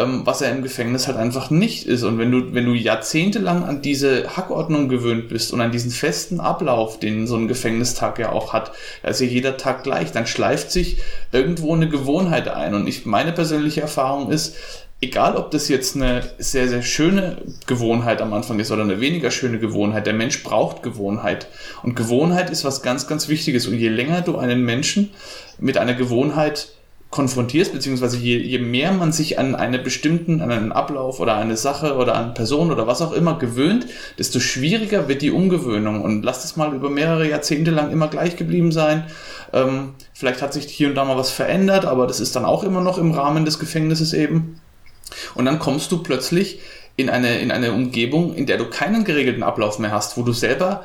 [0.00, 2.02] ähm, was er im Gefängnis halt einfach nicht ist.
[2.02, 6.40] Und wenn du, wenn du jahrzehntelang an diese Hackordnung gewöhnt bist und an diesen festen
[6.40, 8.72] Ablauf, den so ein Gefängnistag ja auch hat,
[9.02, 10.98] ja jeder Tag gleich, dann schleift sich
[11.32, 12.74] irgendwo eine Gewohnheit ein.
[12.74, 14.56] Und ich, meine persönliche Erfahrung ist,
[15.00, 19.30] egal ob das jetzt eine sehr, sehr schöne Gewohnheit am Anfang ist oder eine weniger
[19.30, 21.48] schöne Gewohnheit, der Mensch braucht Gewohnheit.
[21.82, 23.66] Und Gewohnheit ist was ganz, ganz Wichtiges.
[23.66, 25.10] Und je länger du einen Menschen
[25.58, 26.68] mit einer Gewohnheit
[27.10, 31.56] konfrontierst, beziehungsweise je, je mehr man sich an einen bestimmten, an einen Ablauf oder eine
[31.56, 33.86] Sache oder an Person oder was auch immer gewöhnt,
[34.18, 36.02] desto schwieriger wird die Umgewöhnung.
[36.02, 39.04] Und lass es mal über mehrere Jahrzehnte lang immer gleich geblieben sein.
[39.52, 42.62] Ähm, vielleicht hat sich hier und da mal was verändert, aber das ist dann auch
[42.62, 44.60] immer noch im Rahmen des Gefängnisses eben.
[45.34, 46.60] Und dann kommst du plötzlich
[46.94, 50.32] in eine, in eine Umgebung, in der du keinen geregelten Ablauf mehr hast, wo du
[50.32, 50.84] selber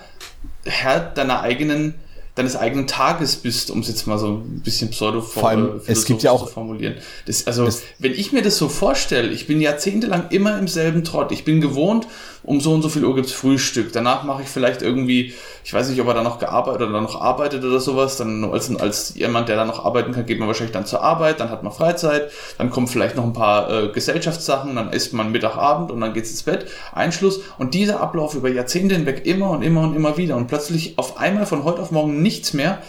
[0.65, 1.93] Herr deiner eigenen
[2.35, 6.05] deines eigenen Tages bist, um es jetzt mal so ein bisschen pseudo Vor allem, es
[6.05, 6.95] gibt ja auch zu formulieren.
[7.25, 7.67] Das, also,
[7.99, 11.31] wenn ich mir das so vorstelle, ich bin jahrzehntelang immer im selben Trott.
[11.31, 12.07] Ich bin gewohnt,
[12.45, 13.91] um so und so viel Uhr gibt's Frühstück.
[13.91, 15.33] Danach mache ich vielleicht irgendwie,
[15.63, 18.17] ich weiß nicht, ob er da noch gearbeitet oder noch arbeitet oder sowas.
[18.17, 21.39] Dann als, als jemand, der da noch arbeiten kann, geht man wahrscheinlich dann zur Arbeit,
[21.39, 25.31] dann hat man Freizeit, dann kommen vielleicht noch ein paar äh, Gesellschaftssachen, dann isst man
[25.31, 26.67] Mittagabend und dann geht's ins Bett.
[26.93, 27.39] Einschluss.
[27.57, 31.17] Und dieser Ablauf über Jahrzehnte hinweg immer und immer und immer wieder und plötzlich auf
[31.17, 32.81] einmal von heute auf morgen nichts mehr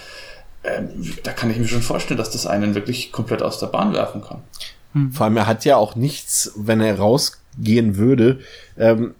[0.66, 0.82] äh,
[1.22, 4.22] da kann ich mir schon vorstellen, dass das einen wirklich komplett aus der Bahn werfen
[4.22, 4.42] kann.
[5.12, 8.40] Vor allem, er hat ja auch nichts, wenn er rausgehen würde,
[8.78, 9.14] ähm,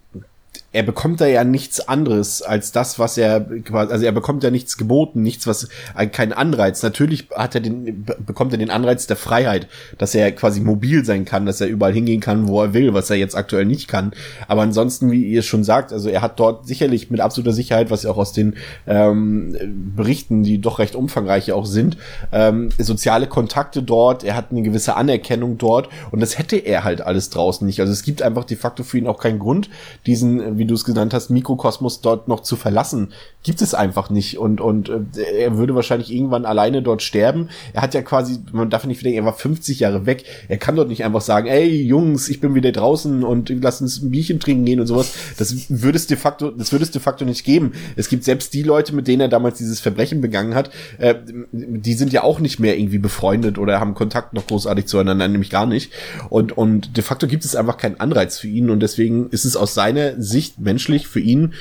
[0.77, 4.77] er bekommt da ja nichts anderes als das, was er also er bekommt ja nichts
[4.77, 5.71] geboten, nichts, was
[6.13, 6.83] keinen Anreiz.
[6.83, 11.25] Natürlich hat er den, bekommt er den Anreiz der Freiheit, dass er quasi mobil sein
[11.25, 14.13] kann, dass er überall hingehen kann, wo er will, was er jetzt aktuell nicht kann.
[14.49, 18.03] Aber ansonsten, wie ihr schon sagt, also er hat dort sicherlich mit absoluter Sicherheit, was
[18.03, 18.57] ja auch aus den
[18.87, 19.57] ähm,
[19.97, 21.97] Berichten, die doch recht umfangreich auch sind,
[22.33, 27.01] ähm, soziale Kontakte dort, er hat eine gewisse Anerkennung dort und das hätte er halt
[27.01, 27.81] alles draußen nicht.
[27.81, 29.71] Also es gibt einfach de facto für ihn auch keinen Grund,
[30.05, 33.13] diesen, wie wie du es genannt hast, Mikrokosmos dort noch zu verlassen.
[33.45, 34.37] Gibt es einfach nicht.
[34.39, 37.51] Und, und äh, er würde wahrscheinlich irgendwann alleine dort sterben.
[37.73, 40.25] Er hat ja quasi, man darf nicht denken, er war 50 Jahre weg.
[40.49, 44.03] Er kann dort nicht einfach sagen, ey Jungs, ich bin wieder draußen und lass uns
[44.03, 45.15] ein Bierchen trinken gehen und sowas.
[45.39, 47.73] Das würde es de facto, das würde es de facto nicht geben.
[47.95, 51.15] Es gibt selbst die Leute, mit denen er damals dieses Verbrechen begangen hat, äh,
[51.53, 55.51] die sind ja auch nicht mehr irgendwie befreundet oder haben Kontakt noch großartig zueinander, nämlich
[55.51, 55.93] gar nicht.
[56.29, 59.57] Und, und de facto gibt es einfach keinen Anreiz für ihn und deswegen ist es
[59.57, 61.55] aus seiner Sicht menschlich für ihn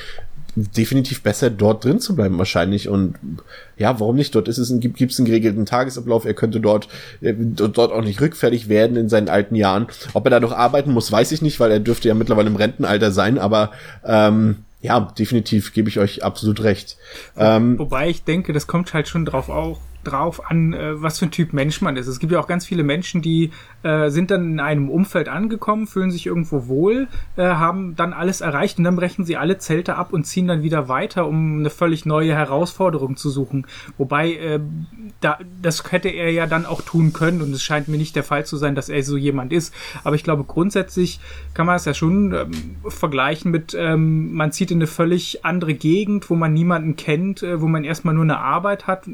[0.56, 2.88] definitiv besser dort drin zu bleiben wahrscheinlich.
[2.88, 3.16] Und
[3.76, 4.34] ja warum nicht?
[4.34, 6.24] Dort ist es ein, gibt es einen geregelten Tagesablauf.
[6.24, 6.88] Er könnte dort
[7.20, 9.86] äh, dort auch nicht rückfällig werden in seinen alten Jahren.
[10.14, 12.56] Ob er da noch arbeiten muss weiß ich nicht weil er dürfte ja mittlerweile im
[12.56, 13.38] Rentenalter sein.
[13.38, 13.70] Aber
[14.04, 16.96] ähm, ja definitiv gebe ich euch absolut recht.
[17.36, 21.26] Ähm, wobei ich denke das kommt halt schon drauf auch drauf an, äh, was für
[21.26, 22.06] ein Typ Mensch man ist.
[22.06, 23.50] Es gibt ja auch ganz viele Menschen, die
[23.82, 28.40] äh, sind dann in einem Umfeld angekommen, fühlen sich irgendwo wohl, äh, haben dann alles
[28.40, 31.70] erreicht und dann brechen sie alle Zelte ab und ziehen dann wieder weiter, um eine
[31.70, 33.66] völlig neue Herausforderung zu suchen.
[33.98, 34.60] Wobei, äh,
[35.20, 38.24] da, das hätte er ja dann auch tun können und es scheint mir nicht der
[38.24, 39.74] Fall zu sein, dass er so jemand ist.
[40.04, 41.20] Aber ich glaube, grundsätzlich
[41.54, 45.74] kann man es ja schon ähm, vergleichen mit, ähm, man zieht in eine völlig andere
[45.74, 49.08] Gegend, wo man niemanden kennt, äh, wo man erstmal nur eine Arbeit hat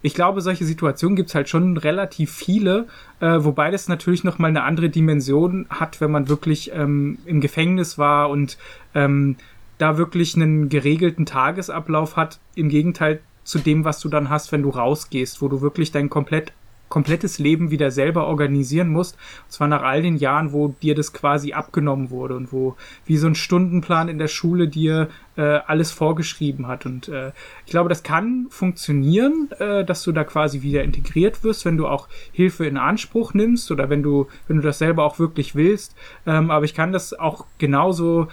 [0.00, 2.86] ich glaube, solche Situationen gibt's halt schon relativ viele,
[3.20, 7.98] äh, wobei das natürlich nochmal eine andere Dimension hat, wenn man wirklich ähm, im Gefängnis
[7.98, 8.58] war und
[8.94, 9.36] ähm,
[9.78, 14.62] da wirklich einen geregelten Tagesablauf hat, im Gegenteil zu dem, was du dann hast, wenn
[14.62, 16.52] du rausgehst, wo du wirklich dein komplett
[16.88, 19.16] komplettes Leben wieder selber organisieren musst.
[19.44, 23.16] Und zwar nach all den Jahren, wo dir das quasi abgenommen wurde und wo wie
[23.16, 26.86] so ein Stundenplan in der Schule dir äh, alles vorgeschrieben hat.
[26.86, 27.32] Und äh,
[27.66, 31.86] ich glaube, das kann funktionieren, äh, dass du da quasi wieder integriert wirst, wenn du
[31.86, 35.94] auch Hilfe in Anspruch nimmst oder wenn du, wenn du das selber auch wirklich willst.
[36.26, 38.28] Ähm, aber ich kann das auch genauso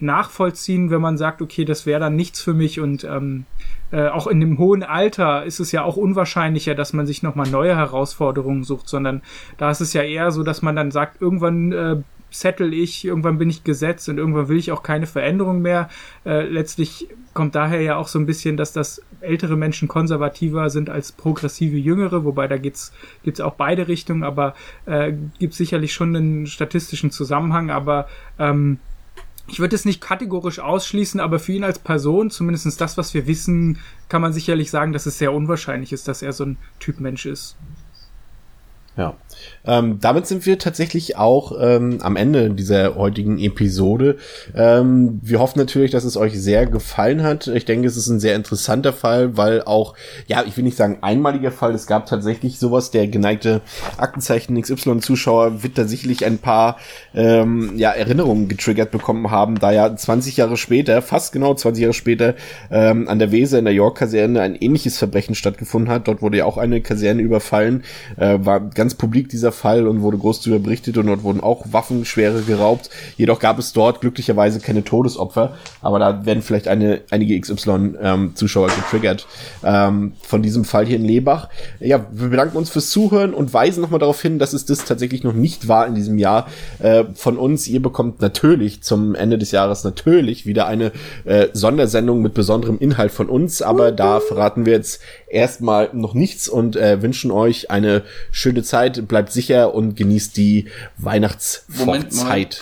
[0.00, 3.46] nachvollziehen, wenn man sagt, okay, das wäre dann nichts für mich und ähm,
[3.92, 7.48] äh, auch in dem hohen Alter ist es ja auch unwahrscheinlicher, dass man sich nochmal
[7.48, 9.22] neue Herausforderungen sucht, sondern
[9.58, 11.96] da ist es ja eher so, dass man dann sagt, irgendwann äh,
[12.30, 15.88] settle ich, irgendwann bin ich gesetzt und irgendwann will ich auch keine Veränderung mehr.
[16.24, 20.90] Äh, letztlich kommt daher ja auch so ein bisschen, dass das ältere Menschen konservativer sind
[20.90, 24.54] als progressive Jüngere, wobei da geht's gibt's auch beide Richtungen, aber
[24.86, 28.08] äh, gibt sicherlich schon einen statistischen Zusammenhang, aber
[28.38, 28.78] ähm,
[29.48, 33.26] ich würde es nicht kategorisch ausschließen, aber für ihn als Person, zumindest das, was wir
[33.26, 33.78] wissen,
[34.08, 37.26] kann man sicherlich sagen, dass es sehr unwahrscheinlich ist, dass er so ein Typ Mensch
[37.26, 37.56] ist.
[38.96, 39.14] Ja.
[39.66, 44.16] Ähm, damit sind wir tatsächlich auch ähm, am Ende dieser heutigen Episode.
[44.54, 47.48] Ähm, wir hoffen natürlich, dass es euch sehr gefallen hat.
[47.48, 49.94] Ich denke, es ist ein sehr interessanter Fall, weil auch,
[50.26, 53.60] ja, ich will nicht sagen einmaliger Fall, es gab tatsächlich sowas, der geneigte
[53.96, 56.76] Aktenzeichen XY-Zuschauer wird da sicherlich ein paar
[57.14, 61.94] ähm, ja, Erinnerungen getriggert bekommen haben, da ja 20 Jahre später, fast genau 20 Jahre
[61.94, 62.34] später,
[62.70, 66.08] ähm, an der Weser in der York-Kaserne ein ähnliches Verbrechen stattgefunden hat.
[66.08, 67.84] Dort wurde ja auch eine Kaserne überfallen,
[68.16, 71.64] äh, war ganz publik dieser Fall und wurde groß darüber berichtet und dort wurden auch
[71.70, 72.90] Waffenschwere geraubt.
[73.16, 78.74] Jedoch gab es dort glücklicherweise keine Todesopfer, aber da werden vielleicht eine, einige XY-Zuschauer ähm,
[78.76, 79.26] getriggert
[79.64, 81.48] ähm, von diesem Fall hier in Lebach.
[81.80, 85.24] Ja, wir bedanken uns fürs Zuhören und weisen nochmal darauf hin, dass es das tatsächlich
[85.24, 86.46] noch nicht war in diesem Jahr
[86.78, 87.66] äh, von uns.
[87.66, 90.92] Ihr bekommt natürlich zum Ende des Jahres natürlich wieder eine
[91.24, 96.48] äh, Sondersendung mit besonderem Inhalt von uns, aber da verraten wir jetzt erstmal noch nichts
[96.48, 99.08] und äh, wünschen euch eine schöne Zeit.
[99.08, 100.66] Bleibt sicher und genießt die
[100.98, 101.86] Weihnachtszeit.
[101.86, 102.12] Moment,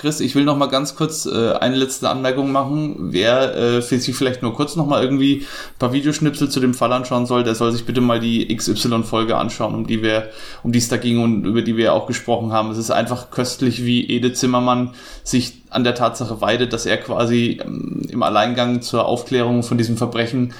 [0.00, 3.12] Chris, ich will noch mal ganz kurz äh, eine letzte Anmerkung machen.
[3.12, 6.74] Wer äh, für sich vielleicht nur kurz noch mal irgendwie ein paar Videoschnipsel zu dem
[6.74, 10.30] Fall anschauen soll, der soll sich bitte mal die XY-Folge anschauen, um die wir,
[10.62, 12.70] um die es da ging und über die wir auch gesprochen haben.
[12.70, 17.60] Es ist einfach köstlich, wie Ede Zimmermann sich an der Tatsache weidet, dass er quasi
[17.64, 20.54] ähm, im Alleingang zur Aufklärung von diesem Verbrechen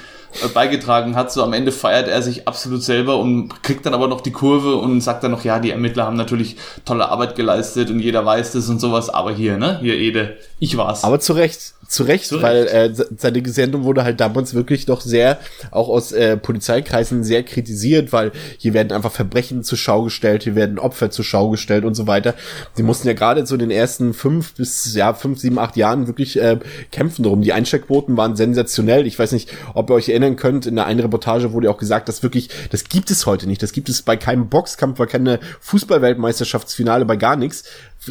[0.53, 1.33] beigetragen hat.
[1.33, 4.77] So am Ende feiert er sich absolut selber und kriegt dann aber noch die Kurve
[4.77, 8.53] und sagt dann noch, ja, die Ermittler haben natürlich tolle Arbeit geleistet und jeder weiß
[8.53, 9.11] das und sowas.
[9.11, 11.05] Aber hier, ne, hier Ede, ich war's.
[11.05, 15.01] Aber zu Recht, zu Recht, Zu weil äh, seine Sendung wurde halt damals wirklich doch
[15.01, 15.39] sehr,
[15.71, 20.55] auch aus äh, Polizeikreisen sehr kritisiert, weil hier werden einfach Verbrechen zur Schau gestellt, hier
[20.55, 22.35] werden Opfer zur Schau gestellt und so weiter.
[22.75, 26.07] Sie mussten ja gerade so in den ersten fünf bis ja fünf, sieben, acht Jahren
[26.07, 26.59] wirklich äh,
[26.91, 27.43] kämpfen darum.
[27.43, 29.07] Die Einsteckquoten waren sensationell.
[29.07, 32.09] Ich weiß nicht, ob ihr euch erinnern könnt, in der einen Reportage wurde auch gesagt,
[32.09, 33.63] dass wirklich, das gibt es heute nicht.
[33.63, 37.65] Das gibt es bei keinem Boxkampf, bei keiner Fußballweltmeisterschaftsfinale, bei gar nichts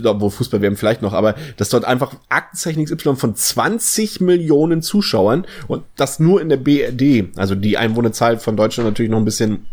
[0.04, 5.46] wo Fußball werden vielleicht noch, aber dass dort einfach Aktenzeichen XY von 20 Millionen Zuschauern
[5.68, 9.66] und das nur in der BRD, also die Einwohnerzahl von Deutschland natürlich noch ein bisschen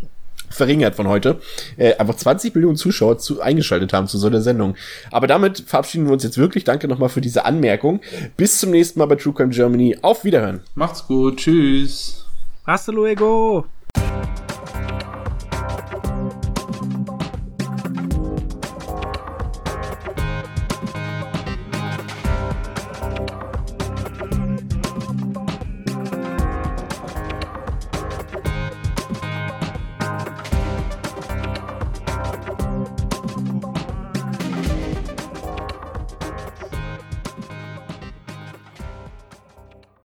[0.51, 1.39] verringert von heute,
[1.77, 4.75] äh, einfach 20 Millionen Zuschauer zu, eingeschaltet haben zu so einer Sendung.
[5.09, 6.63] Aber damit verabschieden wir uns jetzt wirklich.
[6.63, 8.01] Danke nochmal für diese Anmerkung.
[8.37, 9.97] Bis zum nächsten Mal bei True Crime Germany.
[10.01, 10.61] Auf Wiederhören.
[10.75, 11.37] Macht's gut.
[11.37, 12.25] Tschüss.
[12.65, 13.65] Hasta luego.